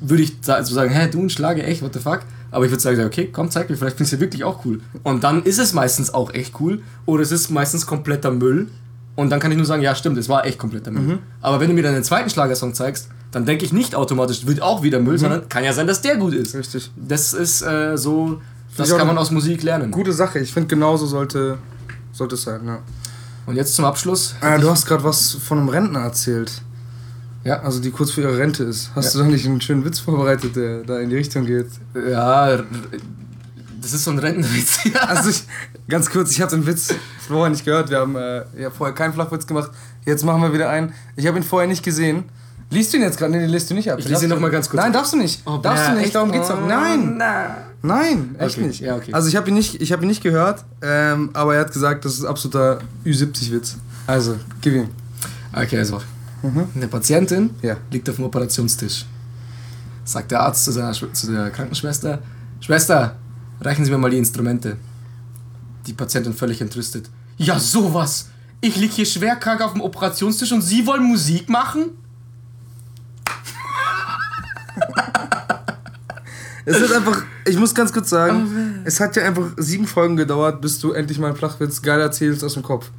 [0.00, 2.20] würde ich so sagen, hä, du ein Schlager, echt, what the fuck?
[2.50, 4.80] Aber ich würde sagen, okay, komm, zeig mir, vielleicht findest du ja wirklich auch cool.
[5.04, 8.68] Und dann ist es meistens auch echt cool oder es ist meistens kompletter Müll.
[9.14, 11.18] Und dann kann ich nur sagen, ja, stimmt, es war echt kompletter Müll.
[11.40, 14.60] Aber wenn du mir dann den zweiten Schlagersong zeigst, dann denke ich nicht automatisch, wird
[14.60, 16.54] auch wieder Müll, sondern kann ja sein, dass der gut ist.
[16.54, 16.90] Richtig.
[16.96, 18.40] Das ist äh, so,
[18.76, 19.90] das kann man aus Musik lernen.
[19.90, 20.40] Gute Sache.
[20.40, 21.58] Ich finde, genauso sollte,
[22.12, 22.78] sollte es sein, ja.
[23.46, 24.34] Und jetzt zum Abschluss.
[24.40, 26.62] Ah, du hast gerade was von einem Rentner erzählt.
[27.42, 27.60] Ja.
[27.62, 28.90] Also die kurz vor ihrer Rente ist.
[28.94, 29.20] Hast Ja.
[29.22, 31.66] du da nicht einen schönen Witz vorbereitet, der da in die Richtung geht?
[31.94, 32.58] Ja,
[33.80, 34.84] das ist so ein Rentenwitz.
[34.92, 35.00] Ja.
[35.00, 35.44] Also ich,
[35.88, 36.94] ganz kurz, ich habe den Witz
[37.26, 37.88] vorher nicht gehört.
[37.90, 39.70] Wir haben äh, ja, vorher keinen Flachwitz gemacht.
[40.04, 40.92] Jetzt machen wir wieder einen.
[41.16, 42.24] Ich habe ihn vorher nicht gesehen.
[42.68, 43.32] Liest du ihn jetzt gerade?
[43.32, 43.98] Nee, den liest du nicht ab.
[43.98, 45.42] Ich lese ihn Darfst noch mal du- ganz kurz Nein, darfst du nicht.
[45.46, 46.14] Oh, darfst du bäh, nicht, echt?
[46.14, 46.58] darum geht's doch.
[46.62, 47.56] Oh, Nein, na.
[47.82, 48.80] Nein, echt Okay, nicht.
[48.80, 49.12] ja, okay.
[49.12, 52.04] Also ich habe ihn, nicht- ich hab ihn nicht gehört, ähm, aber er hat gesagt,
[52.04, 53.76] das ist absoluter Ü70-Witz.
[54.06, 54.88] Also, gib ihm.
[55.52, 56.00] Okay, also.
[56.74, 57.76] Eine Patientin Ja.
[57.90, 59.04] liegt auf dem Operationstisch.
[60.04, 62.20] Sagt der Arzt zu, seiner, zu der Krankenschwester:
[62.60, 63.16] Schwester,
[63.60, 64.76] reichen Sie mir mal die Instrumente.
[65.86, 67.10] Die Patientin völlig entrüstet.
[67.36, 68.28] Ja, sowas!
[68.62, 71.90] Ich lieg hier schwerkrank auf dem Operationstisch und Sie wollen Musik machen?
[76.64, 80.60] Es ist einfach, ich muss ganz kurz sagen, es hat ja einfach sieben Folgen gedauert,
[80.60, 82.90] bis du endlich mal einen Flachwitz geil erzählst aus dem Kopf.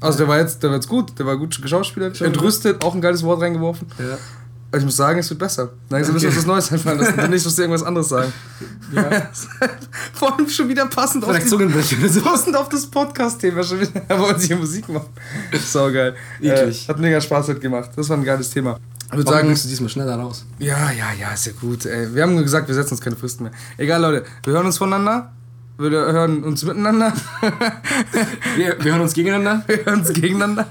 [0.00, 3.00] Also der war jetzt, der war jetzt gut, der war gut geschauspielert, entrüstet, auch ein
[3.00, 3.88] geiles Wort reingeworfen.
[3.98, 4.16] Ja.
[4.70, 5.70] Aber ich muss sagen, es wird besser.
[5.88, 6.36] Langsam müssen wir Okay.
[6.36, 7.16] uns was Neues einfallen lassen.
[7.16, 8.30] Dann nicht, musst du irgendwas anderes sagen.
[8.92, 9.30] ja.
[10.12, 13.62] Vor allem schon wieder passend auf, die, passend auf das Podcast-Thema.
[13.64, 13.90] Schon wieder
[14.20, 15.08] wollen sie hier Musik machen.
[15.66, 16.14] Sau geil.
[16.42, 16.84] Eklig.
[16.84, 17.90] Äh, hat mega Spaß halt gemacht.
[17.96, 18.78] Das war ein geiles Thema.
[19.10, 20.44] Ich würde sagen, musst du diesmal schneller raus?
[20.58, 21.86] ja, ja, ja, ist ja gut.
[21.86, 22.14] Ey.
[22.14, 23.52] Wir haben gesagt, wir setzen uns keine Fristen mehr.
[23.78, 24.24] Egal, Leute.
[24.44, 25.32] Wir hören uns voneinander.
[25.80, 27.12] Wir hören uns miteinander.
[28.56, 29.62] Wir, wir hören uns gegeneinander.
[29.68, 30.66] Wir hören uns gegeneinander.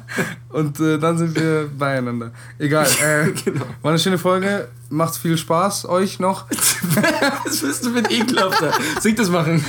[0.50, 2.32] Und äh, dann sind wir beieinander.
[2.60, 2.86] Egal.
[3.02, 3.66] Äh, Genau.
[3.82, 4.68] War eine schöne Folge.
[4.90, 6.46] Macht viel Spaß euch noch.
[7.46, 8.74] Was bist du ein Ekelhafter?
[9.00, 9.64] Sing das machen.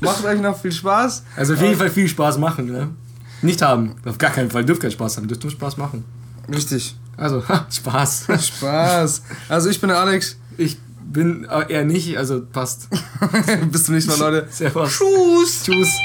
[0.00, 1.22] Macht euch noch viel Spaß.
[1.34, 2.90] Also auf jeden Fall viel Spaß machen, ne?
[3.40, 3.94] Nicht haben.
[4.04, 4.66] Auf gar keinen Fall.
[4.66, 5.28] Dürft keinen Spaß haben.
[5.28, 6.04] Dürft nur Spaß machen.
[6.52, 6.94] Richtig.
[7.16, 8.26] Also, Spaß.
[8.46, 9.22] Spaß.
[9.48, 10.36] Also ich bin der Alex.
[10.56, 12.88] Ich bin äh, eher nicht, also passt.
[13.70, 14.48] Bis zum nächsten Mal, Leute.
[14.50, 14.90] Servus.
[14.98, 15.62] Tschüss.
[15.64, 15.98] Tschüss.